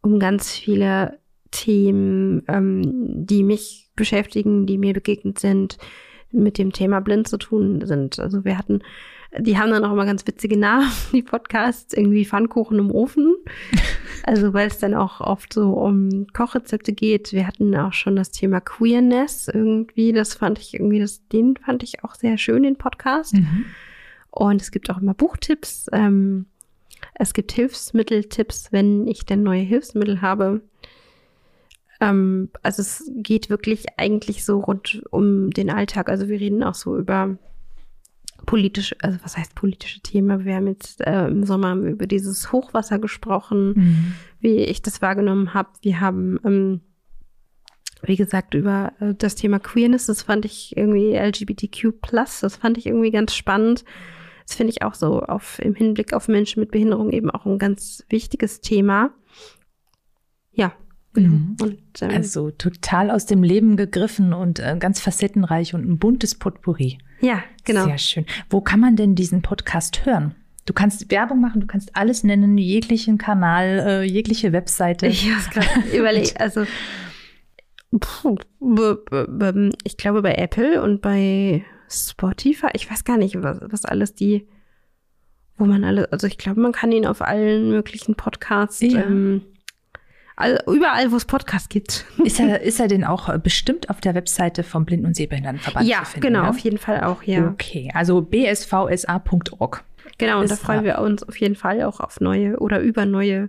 um 0.00 0.18
ganz 0.18 0.52
viele 0.52 1.18
Themen, 1.50 2.42
ähm, 2.48 2.82
die 3.26 3.44
mich 3.44 3.90
beschäftigen, 3.94 4.66
die 4.66 4.78
mir 4.78 4.94
begegnet 4.94 5.38
sind, 5.38 5.78
mit 6.32 6.58
dem 6.58 6.72
Thema 6.72 7.00
blind 7.00 7.28
zu 7.28 7.36
tun 7.36 7.84
sind. 7.84 8.18
Also 8.18 8.44
wir 8.44 8.56
hatten, 8.56 8.80
die 9.38 9.58
haben 9.58 9.70
dann 9.70 9.84
auch 9.84 9.92
immer 9.92 10.06
ganz 10.06 10.26
witzige 10.26 10.58
Namen, 10.58 10.90
die 11.12 11.22
Podcasts, 11.22 11.94
irgendwie 11.94 12.24
Pfannkuchen 12.24 12.78
im 12.78 12.90
Ofen. 12.90 13.34
Also 14.24 14.54
weil 14.54 14.68
es 14.68 14.78
dann 14.78 14.94
auch 14.94 15.20
oft 15.20 15.52
so 15.52 15.72
um 15.72 16.28
Kochrezepte 16.32 16.92
geht. 16.92 17.32
Wir 17.32 17.44
hatten 17.44 17.74
auch 17.74 17.92
schon 17.92 18.14
das 18.14 18.30
Thema 18.30 18.60
Queerness 18.60 19.48
irgendwie. 19.48 20.12
Das 20.12 20.34
fand 20.34 20.60
ich 20.60 20.74
irgendwie, 20.74 21.00
das, 21.00 21.26
den 21.26 21.56
fand 21.56 21.82
ich 21.82 22.04
auch 22.04 22.14
sehr 22.14 22.38
schön, 22.38 22.62
den 22.62 22.76
Podcast. 22.76 23.34
Mhm. 23.34 23.64
Und 24.32 24.60
es 24.62 24.70
gibt 24.70 24.90
auch 24.90 24.98
immer 24.98 25.14
Buchtipps. 25.14 25.86
Ähm, 25.92 26.46
es 27.14 27.34
gibt 27.34 27.52
Hilfsmitteltipps, 27.52 28.72
wenn 28.72 29.06
ich 29.06 29.24
denn 29.26 29.42
neue 29.42 29.60
Hilfsmittel 29.60 30.22
habe. 30.22 30.62
Ähm, 32.00 32.48
also 32.62 32.80
es 32.80 33.10
geht 33.14 33.50
wirklich 33.50 33.86
eigentlich 33.98 34.44
so 34.44 34.60
rund 34.60 35.02
um 35.10 35.50
den 35.50 35.70
Alltag. 35.70 36.08
Also 36.08 36.28
wir 36.28 36.40
reden 36.40 36.62
auch 36.64 36.74
so 36.74 36.96
über 36.96 37.36
politische, 38.46 38.96
also 39.02 39.18
was 39.22 39.36
heißt 39.36 39.54
politische 39.54 40.00
Themen? 40.00 40.44
Wir 40.44 40.56
haben 40.56 40.66
jetzt 40.66 41.00
äh, 41.02 41.28
im 41.28 41.44
Sommer 41.44 41.74
über 41.74 42.06
dieses 42.06 42.50
Hochwasser 42.52 42.98
gesprochen, 42.98 43.74
Mhm. 43.76 44.14
wie 44.40 44.56
ich 44.56 44.82
das 44.82 45.02
wahrgenommen 45.02 45.54
habe. 45.54 45.68
Wir 45.82 46.00
haben, 46.00 46.40
ähm, 46.44 46.80
wie 48.02 48.16
gesagt, 48.16 48.54
über 48.54 48.92
äh, 48.98 49.14
das 49.14 49.36
Thema 49.36 49.60
Queerness, 49.60 50.06
das 50.06 50.22
fand 50.22 50.44
ich 50.44 50.76
irgendwie 50.76 51.14
LGBTQ+, 51.14 51.92
das 52.40 52.56
fand 52.56 52.78
ich 52.78 52.86
irgendwie 52.86 53.10
ganz 53.12 53.34
spannend. 53.34 53.84
Das 54.46 54.56
finde 54.56 54.72
ich 54.72 54.82
auch 54.82 54.94
so 54.94 55.20
auf, 55.20 55.58
im 55.60 55.74
Hinblick 55.74 56.12
auf 56.12 56.28
Menschen 56.28 56.60
mit 56.60 56.70
Behinderung 56.70 57.10
eben 57.10 57.30
auch 57.30 57.46
ein 57.46 57.58
ganz 57.58 58.04
wichtiges 58.08 58.60
Thema. 58.60 59.10
Ja, 60.52 60.72
genau. 61.12 61.30
Mhm. 61.30 61.56
Und 61.60 61.78
ähm, 62.02 62.10
Also 62.10 62.50
total 62.50 63.10
aus 63.10 63.26
dem 63.26 63.42
Leben 63.42 63.76
gegriffen 63.76 64.32
und 64.32 64.58
äh, 64.58 64.76
ganz 64.78 65.00
facettenreich 65.00 65.74
und 65.74 65.88
ein 65.88 65.98
buntes 65.98 66.34
Potpourri. 66.34 66.98
ja, 67.20 67.42
genau. 67.64 67.84
Sehr 67.84 67.98
schön. 67.98 68.26
Wo 68.50 68.60
kann 68.60 68.80
man 68.80 68.96
denn 68.96 69.14
diesen 69.14 69.42
Podcast 69.42 70.04
hören? 70.04 70.34
Du 70.64 70.72
kannst 70.72 71.10
Werbung 71.10 71.40
machen, 71.40 71.60
du 71.60 71.66
kannst 71.66 71.96
alles 71.96 72.22
nennen, 72.22 72.56
jeglichen 72.56 73.18
Kanal, 73.18 73.84
äh, 73.84 74.02
jegliche 74.04 74.52
Webseite. 74.52 75.08
Ich 75.08 75.28
habe 75.34 75.50
gerade 75.52 75.88
überlegt. 75.96 76.40
Also, 76.40 76.64
ich 79.84 79.96
glaube 79.96 80.22
bei 80.22 80.34
Apple 80.34 80.82
und 80.82 81.02
bei 81.02 81.64
Spotify, 81.92 82.68
ich 82.74 82.90
weiß 82.90 83.04
gar 83.04 83.16
nicht, 83.18 83.42
was, 83.42 83.58
was 83.62 83.84
alles 83.84 84.14
die, 84.14 84.46
wo 85.58 85.64
man 85.64 85.84
alle, 85.84 86.10
also 86.12 86.26
ich 86.26 86.38
glaube, 86.38 86.60
man 86.60 86.72
kann 86.72 86.92
ihn 86.92 87.06
auf 87.06 87.22
allen 87.22 87.70
möglichen 87.70 88.14
Podcasts, 88.14 88.80
Ja. 88.80 89.02
ähm, 89.02 89.42
all, 90.36 90.62
überall, 90.66 91.12
wo 91.12 91.16
es 91.16 91.24
Podcasts 91.24 91.68
gibt. 91.68 92.04
Ist 92.24 92.40
er, 92.40 92.62
ist 92.62 92.80
er 92.80 92.88
denn 92.88 93.04
auch 93.04 93.28
äh, 93.28 93.38
bestimmt 93.38 93.90
auf 93.90 94.00
der 94.00 94.14
Webseite 94.14 94.62
vom 94.62 94.84
Blinden- 94.84 95.06
und 95.06 95.14
Sehbehindertenverband 95.16 95.86
ja, 95.86 95.98
zu 96.04 96.12
finden? 96.12 96.26
genau, 96.26 96.42
ne? 96.42 96.48
auf 96.50 96.58
jeden 96.58 96.78
Fall 96.78 97.02
auch, 97.04 97.22
ja. 97.22 97.48
Okay, 97.48 97.90
also 97.94 98.22
bsvsa.org. 98.22 99.84
Genau, 100.18 100.40
und 100.40 100.50
da 100.50 100.56
freuen 100.56 100.84
wir 100.84 100.98
uns 100.98 101.22
auf 101.22 101.36
jeden 101.36 101.56
Fall 101.56 101.82
auch 101.82 102.00
auf 102.00 102.20
neue 102.20 102.58
oder 102.58 102.80
über 102.80 103.06
neue 103.06 103.48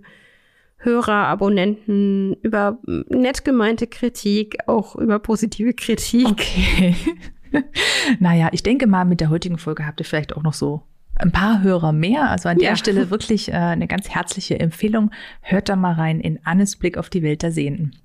Hörer, 0.77 1.27
Abonnenten, 1.27 2.33
über 2.41 2.77
nett 3.07 3.45
gemeinte 3.45 3.87
Kritik, 3.87 4.57
auch 4.67 4.95
über 4.95 5.19
positive 5.19 5.73
Kritik. 5.73 6.27
Okay. 6.27 6.95
naja, 8.19 8.49
ich 8.51 8.63
denke 8.63 8.87
mal, 8.87 9.05
mit 9.05 9.21
der 9.21 9.29
heutigen 9.29 9.57
Folge 9.57 9.85
habt 9.85 9.99
ihr 10.01 10.05
vielleicht 10.05 10.35
auch 10.35 10.43
noch 10.43 10.53
so 10.53 10.83
ein 11.15 11.31
paar 11.31 11.61
Hörer 11.61 11.91
mehr. 11.91 12.29
Also 12.29 12.49
an 12.49 12.57
der 12.57 12.71
ja. 12.71 12.75
Stelle 12.75 13.09
wirklich 13.09 13.49
äh, 13.49 13.55
eine 13.55 13.87
ganz 13.87 14.09
herzliche 14.09 14.59
Empfehlung. 14.59 15.11
Hört 15.41 15.69
da 15.69 15.75
mal 15.75 15.93
rein 15.93 16.19
in 16.19 16.39
Annes 16.45 16.75
Blick 16.75 16.97
auf 16.97 17.09
die 17.09 17.23
Welt 17.23 17.43
der 17.43 17.51
Sehenden. 17.51 17.95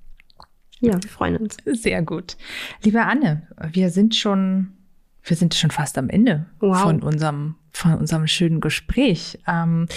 Ja, 0.80 0.92
wir 0.92 1.10
freuen 1.10 1.36
uns. 1.36 1.56
Sehr 1.64 2.02
gut. 2.02 2.36
Liebe 2.84 3.02
Anne, 3.02 3.48
wir 3.72 3.90
sind 3.90 4.14
schon, 4.14 4.74
wir 5.24 5.36
sind 5.36 5.54
schon 5.54 5.70
fast 5.70 5.98
am 5.98 6.08
Ende 6.08 6.46
wow. 6.60 6.78
von 6.78 7.02
unserem, 7.02 7.56
von 7.72 7.94
unserem 7.94 8.26
schönen 8.28 8.60
Gespräch. 8.60 9.38
Ähm, 9.48 9.88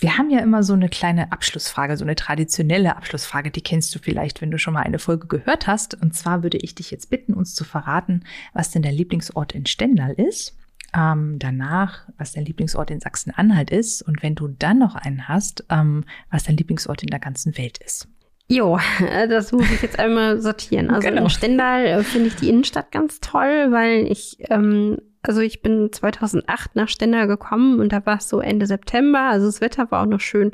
wir 0.00 0.16
haben 0.16 0.30
ja 0.30 0.40
immer 0.40 0.62
so 0.62 0.72
eine 0.72 0.88
kleine 0.88 1.30
Abschlussfrage, 1.30 1.96
so 1.96 2.04
eine 2.04 2.14
traditionelle 2.14 2.96
Abschlussfrage, 2.96 3.50
die 3.50 3.60
kennst 3.60 3.94
du 3.94 3.98
vielleicht, 3.98 4.40
wenn 4.40 4.50
du 4.50 4.58
schon 4.58 4.74
mal 4.74 4.82
eine 4.82 4.98
Folge 4.98 5.26
gehört 5.26 5.66
hast. 5.66 5.94
Und 6.00 6.14
zwar 6.14 6.42
würde 6.42 6.58
ich 6.58 6.74
dich 6.74 6.90
jetzt 6.90 7.10
bitten, 7.10 7.34
uns 7.34 7.54
zu 7.54 7.64
verraten, 7.64 8.24
was 8.54 8.70
denn 8.70 8.82
dein 8.82 8.94
Lieblingsort 8.94 9.54
in 9.54 9.66
Stendal 9.66 10.12
ist. 10.12 10.56
Ähm, 10.96 11.38
danach, 11.38 12.08
was 12.18 12.32
dein 12.32 12.46
Lieblingsort 12.46 12.90
in 12.90 13.00
Sachsen-Anhalt 13.00 13.70
ist 13.70 14.02
und 14.02 14.22
wenn 14.22 14.34
du 14.34 14.48
dann 14.48 14.78
noch 14.78 14.96
einen 14.96 15.28
hast, 15.28 15.64
ähm, 15.70 16.04
was 16.30 16.44
dein 16.44 16.56
Lieblingsort 16.56 17.02
in 17.02 17.10
der 17.10 17.20
ganzen 17.20 17.56
Welt 17.58 17.78
ist. 17.78 18.08
Jo, 18.48 18.80
das 19.28 19.52
muss 19.52 19.70
ich 19.70 19.82
jetzt 19.82 19.98
einmal 20.00 20.40
sortieren. 20.40 20.90
Also 20.90 21.08
genau. 21.08 21.22
in 21.24 21.30
Stendal 21.30 21.86
äh, 21.86 22.02
finde 22.02 22.28
ich 22.28 22.36
die 22.36 22.48
Innenstadt 22.48 22.90
ganz 22.90 23.20
toll, 23.20 23.68
weil 23.70 24.10
ich, 24.10 24.38
ähm, 24.50 24.98
also 25.22 25.40
ich 25.40 25.62
bin 25.62 25.92
2008 25.92 26.76
nach 26.76 26.88
Stendal 26.88 27.26
gekommen 27.26 27.80
und 27.80 27.92
da 27.92 28.04
war 28.06 28.18
es 28.18 28.28
so 28.28 28.40
Ende 28.40 28.66
September, 28.66 29.28
also 29.30 29.46
das 29.46 29.60
Wetter 29.60 29.90
war 29.90 30.02
auch 30.02 30.06
noch 30.06 30.20
schön. 30.20 30.52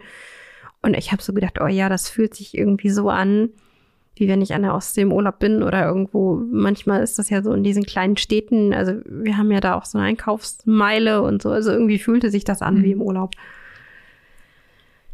Und 0.82 0.94
ich 0.94 1.12
habe 1.12 1.22
so 1.22 1.32
gedacht, 1.32 1.60
oh 1.60 1.66
ja, 1.66 1.88
das 1.88 2.08
fühlt 2.08 2.34
sich 2.34 2.56
irgendwie 2.56 2.90
so 2.90 3.08
an, 3.10 3.50
wie 4.14 4.28
wenn 4.28 4.40
ich 4.40 4.54
an 4.54 4.62
der 4.62 4.74
Ostsee 4.74 5.02
im 5.02 5.12
Urlaub 5.12 5.38
bin 5.38 5.62
oder 5.62 5.84
irgendwo. 5.84 6.36
Manchmal 6.36 7.02
ist 7.02 7.18
das 7.18 7.28
ja 7.28 7.42
so 7.42 7.52
in 7.52 7.64
diesen 7.64 7.84
kleinen 7.84 8.16
Städten. 8.16 8.72
Also 8.72 8.94
wir 9.04 9.36
haben 9.36 9.50
ja 9.50 9.60
da 9.60 9.74
auch 9.74 9.84
so 9.84 9.98
eine 9.98 10.06
Einkaufsmeile 10.06 11.22
und 11.22 11.42
so. 11.42 11.50
Also 11.50 11.70
irgendwie 11.70 11.98
fühlte 11.98 12.30
sich 12.30 12.44
das 12.44 12.62
an 12.62 12.76
mhm. 12.76 12.82
wie 12.84 12.92
im 12.92 13.02
Urlaub. 13.02 13.34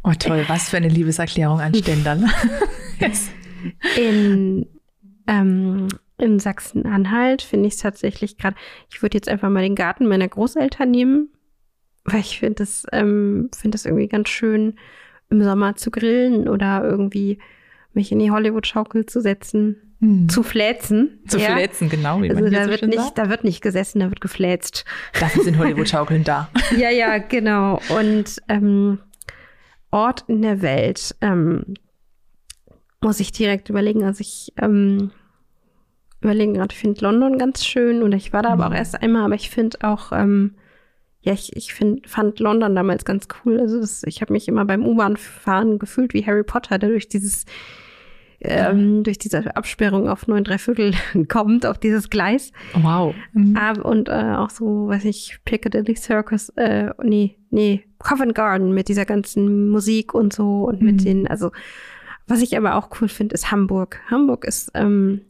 Oh 0.03 0.13
toll, 0.17 0.43
was 0.47 0.69
für 0.69 0.77
eine 0.77 0.89
Liebeserklärung 0.89 1.59
an 1.59 1.73
Stendal. 1.73 2.23
yes. 2.99 3.29
In, 3.97 4.65
ähm, 5.27 5.87
in 6.23 6.39
Sachsen-Anhalt 6.39 7.41
finde 7.41 7.67
ich 7.67 7.73
es 7.73 7.79
tatsächlich 7.79 8.37
gerade, 8.37 8.55
ich 8.89 9.01
würde 9.01 9.17
jetzt 9.17 9.29
einfach 9.29 9.49
mal 9.49 9.61
den 9.61 9.75
Garten 9.75 10.07
meiner 10.07 10.27
Großeltern 10.27 10.89
nehmen, 10.89 11.29
weil 12.05 12.21
ich 12.21 12.39
finde 12.39 12.55
das, 12.55 12.85
ähm, 12.91 13.49
finde 13.55 13.75
das 13.75 13.85
irgendwie 13.85 14.07
ganz 14.07 14.29
schön, 14.29 14.75
im 15.29 15.43
Sommer 15.43 15.75
zu 15.75 15.91
grillen 15.91 16.47
oder 16.47 16.83
irgendwie 16.83 17.39
mich 17.93 18.11
in 18.11 18.19
die 18.19 18.31
Hollywood-Schaukel 18.31 19.05
zu 19.05 19.19
setzen, 19.19 19.95
hm. 19.99 20.29
zu 20.29 20.43
fläzen. 20.43 21.19
Zu 21.27 21.39
ja. 21.39 21.53
fläzen, 21.55 21.89
genau. 21.89 22.21
Wie 22.21 22.29
also 22.29 22.41
man 22.41 22.51
da, 22.51 22.65
so 22.65 22.69
wird 22.69 22.83
nicht, 22.83 22.99
sagt. 22.99 23.17
da 23.17 23.29
wird 23.29 23.43
nicht 23.43 23.61
gesessen, 23.61 23.99
da 23.99 24.09
wird 24.09 24.21
gefläzt. 24.21 24.85
Dafür 25.19 25.43
sind 25.43 25.57
Hollywood-Schaukeln 25.57 26.23
da. 26.23 26.49
ja, 26.77 26.89
ja, 26.89 27.17
genau. 27.17 27.79
Und 27.89 28.41
ähm, 28.47 28.99
Ort 29.91 30.25
in 30.27 30.41
der 30.41 30.61
Welt 30.61 31.15
ähm, 31.21 31.75
muss 33.01 33.19
ich 33.19 33.31
direkt 33.31 33.69
überlegen. 33.69 34.03
Also 34.03 34.21
ich 34.21 34.53
ähm, 34.57 35.11
überlege 36.23 36.53
gerade, 36.53 36.73
ich 36.73 36.79
finde 36.79 37.01
London 37.01 37.37
ganz 37.37 37.65
schön 37.65 38.01
und 38.03 38.11
ich 38.13 38.33
war 38.33 38.41
da 38.41 38.49
mhm. 38.49 38.53
aber 38.53 38.65
auch 38.65 38.71
mhm. 38.71 38.77
erst 38.77 39.01
einmal, 39.01 39.23
aber 39.23 39.35
ich 39.35 39.49
finde 39.49 39.77
auch, 39.81 40.11
ähm, 40.11 40.55
ja, 41.21 41.33
ich, 41.33 41.55
ich 41.55 41.73
find, 41.73 42.07
fand 42.07 42.39
London 42.39 42.75
damals 42.75 43.05
ganz 43.05 43.27
cool. 43.45 43.59
Also 43.59 43.79
das, 43.79 44.03
ich 44.03 44.21
habe 44.21 44.33
mich 44.33 44.47
immer 44.47 44.65
beim 44.65 44.85
U-Bahn-Fahren 44.85 45.79
gefühlt 45.79 46.13
wie 46.13 46.25
Harry 46.25 46.43
Potter, 46.43 46.77
der 46.77 46.89
durch 46.89 47.07
dieses 47.07 47.45
ähm, 48.45 49.03
durch 49.03 49.17
diese 49.17 49.55
Absperrung 49.55 50.09
auf 50.09 50.27
neun 50.27 50.43
Dreiviertel 50.43 50.93
kommt, 51.29 51.65
auf 51.65 51.77
dieses 51.77 52.09
Gleis. 52.09 52.51
Wow. 52.73 53.15
Mhm. 53.33 53.57
und 53.83 54.09
äh, 54.09 54.35
auch 54.35 54.49
so, 54.49 54.87
weiß 54.87 55.05
ich, 55.05 55.39
Piccadilly 55.45 55.95
Circus, 55.95 56.49
äh, 56.57 56.89
nee, 57.01 57.37
nee, 57.49 57.85
Covent 57.99 58.35
Garden 58.35 58.73
mit 58.73 58.89
dieser 58.89 59.05
ganzen 59.05 59.69
Musik 59.69 60.13
und 60.13 60.33
so 60.33 60.65
und 60.65 60.81
mhm. 60.81 60.85
mit 60.85 61.05
den, 61.05 61.27
also 61.27 61.51
was 62.27 62.41
ich 62.41 62.57
aber 62.57 62.75
auch 62.75 62.89
cool 62.99 63.07
finde, 63.07 63.33
ist 63.33 63.51
Hamburg. 63.51 63.99
Hamburg 64.09 64.45
ist, 64.45 64.71
ähm, 64.73 65.21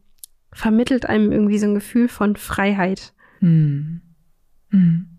vermittelt 0.54 1.08
einem 1.08 1.32
irgendwie 1.32 1.60
so 1.60 1.68
ein 1.68 1.76
Gefühl 1.76 2.08
von 2.08 2.36
Freiheit. 2.36 3.14
Mhm. 3.42 4.02
Mhm. 4.70 5.14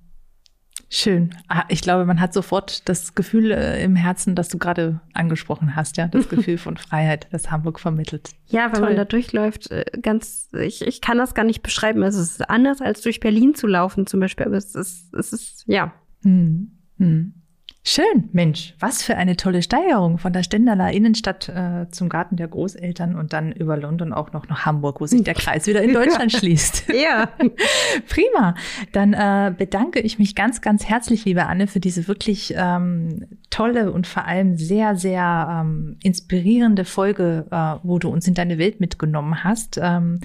Schön. 0.90 1.35
Ah, 1.49 1.64
ich 1.70 1.81
glaube, 1.81 2.05
man 2.05 2.20
hat 2.20 2.33
sofort 2.33 2.88
das 2.88 3.16
Gefühl 3.16 3.51
äh, 3.51 3.83
im 3.83 3.97
Herzen, 3.97 4.37
das 4.37 4.49
du 4.49 4.59
gerade 4.59 5.01
angesprochen 5.12 5.75
hast, 5.75 5.97
ja, 5.97 6.07
das 6.07 6.29
Gefühl 6.31 6.57
von 6.57 6.77
Freiheit, 6.77 7.27
das 7.33 7.51
Hamburg 7.51 7.81
vermittelt. 7.81 8.31
Ja, 8.47 8.66
wenn 8.66 8.79
Toll. 8.79 8.88
man 8.88 8.97
da 8.97 9.05
durchläuft, 9.05 9.70
äh, 9.73 9.85
ganz, 10.01 10.51
ich, 10.53 10.87
ich 10.87 11.01
kann 11.01 11.18
das 11.18 11.35
gar 11.35 11.44
nicht 11.44 11.62
beschreiben. 11.62 12.03
Also 12.05 12.20
es 12.20 12.33
ist 12.33 12.49
anders 12.49 12.81
als 12.81 13.01
durch 13.01 13.18
Berlin 13.18 13.57
zu 13.57 13.66
laufen 13.66 14.07
zum 14.07 14.20
Beispiel, 14.20 14.47
aber 14.47 14.57
es 14.57 14.75
ist, 14.77 15.12
es 15.14 15.33
ist, 15.33 15.64
ja. 15.66 15.92
Hm. 16.23 16.79
Hm. 16.99 17.42
Schön, 17.87 18.31
Mensch, 18.33 18.75
was 18.81 19.03
für 19.03 19.18
eine 19.18 19.37
tolle 19.37 19.62
Steigerung 19.62 20.16
von 20.16 20.33
der 20.33 20.42
Stendaler 20.42 20.90
Innenstadt 20.92 21.51
äh, 21.51 21.87
zum 21.90 22.09
Garten 22.09 22.37
der 22.37 22.49
Großeltern 22.49 23.14
und 23.14 23.35
dann 23.35 23.53
über 23.53 23.77
London 23.77 24.14
auch 24.14 24.33
noch 24.33 24.49
nach 24.49 24.64
Hamburg, 24.64 25.03
wo 25.03 25.07
sich 25.07 25.23
der 25.23 25.35
Kreis 25.35 25.66
wieder 25.66 25.83
in 25.83 25.92
Deutschland 25.92 26.33
schließt. 26.33 26.85
Ja. 26.94 27.29
Prima. 28.09 28.55
Dann 28.92 29.12
äh, 29.12 29.53
bedanke 29.57 30.01
ich 30.01 30.18
mich 30.18 30.35
ganz, 30.35 30.62
ganz 30.62 30.87
herzlich, 30.87 31.27
liebe 31.27 31.44
Anne, 31.44 31.66
für 31.66 31.81
diese 31.81 32.09
wirklich 32.09 32.55
ähm, 32.57 33.27
tolle 33.55 33.93
und 33.93 34.09
vor 34.09 34.25
allem 34.25 34.57
sehr, 34.57 34.97
sehr 34.97 35.62
ähm, 35.62 35.97
inspirierende 36.03 36.85
Folge, 36.85 37.47
äh, 37.53 37.77
wo 37.85 38.01
du 38.01 38.09
uns 38.09 38.27
in 38.27 38.35
deine 38.35 38.59
Welt 38.59 38.81
mitgenommen 38.81 39.45
hast 39.45 39.79
ähm, 39.81 40.19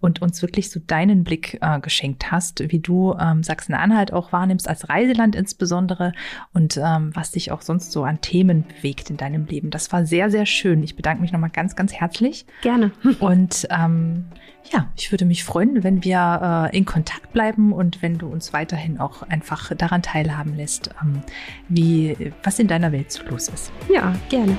und 0.00 0.22
uns 0.22 0.40
wirklich 0.40 0.70
so 0.70 0.78
deinen 0.78 1.24
Blick 1.24 1.58
äh, 1.62 1.80
geschenkt 1.80 2.30
hast, 2.30 2.62
wie 2.70 2.78
du 2.78 3.16
ähm, 3.18 3.42
Sachsen-Anhalt 3.42 4.12
auch 4.12 4.30
wahrnimmst, 4.30 4.68
als 4.68 4.88
Reiseland 4.88 5.34
insbesondere 5.34 6.12
und 6.52 6.76
ähm, 6.76 7.10
was 7.14 7.32
dich 7.32 7.50
auch 7.50 7.62
sonst 7.62 7.90
so 7.90 8.04
an 8.04 8.20
Themen 8.20 8.64
bewegt 8.68 9.10
in 9.10 9.16
deinem 9.16 9.46
Leben. 9.46 9.70
Das 9.70 9.90
war 9.90 10.06
sehr, 10.06 10.30
sehr 10.30 10.46
schön. 10.46 10.84
Ich 10.84 10.94
bedanke 10.94 11.22
mich 11.22 11.32
nochmal 11.32 11.50
ganz, 11.50 11.74
ganz 11.74 11.92
herzlich. 11.92 12.46
Gerne. 12.62 12.92
Und 13.18 13.66
ähm, 13.68 14.26
ja, 14.72 14.88
ich 14.96 15.12
würde 15.12 15.24
mich 15.24 15.44
freuen, 15.44 15.84
wenn 15.84 16.02
wir 16.04 16.70
äh, 16.72 16.76
in 16.76 16.84
Kontakt 16.84 17.32
bleiben 17.32 17.72
und 17.72 18.02
wenn 18.02 18.18
du 18.18 18.26
uns 18.26 18.52
weiterhin 18.52 18.98
auch 18.98 19.22
einfach 19.22 19.72
daran 19.76 20.02
teilhaben 20.02 20.54
lässt, 20.56 20.90
ähm, 21.00 21.22
wie, 21.68 22.32
was 22.42 22.58
in 22.58 22.68
deiner 22.76 22.92
Welt 22.92 23.10
so 23.10 23.24
los 23.24 23.48
ist. 23.48 23.72
Ja, 23.88 24.14
gerne. 24.28 24.58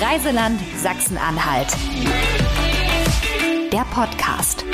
Reiseland 0.00 0.60
Sachsen-Anhalt. 0.82 1.68
Der 3.72 3.84
Podcast. 3.92 4.64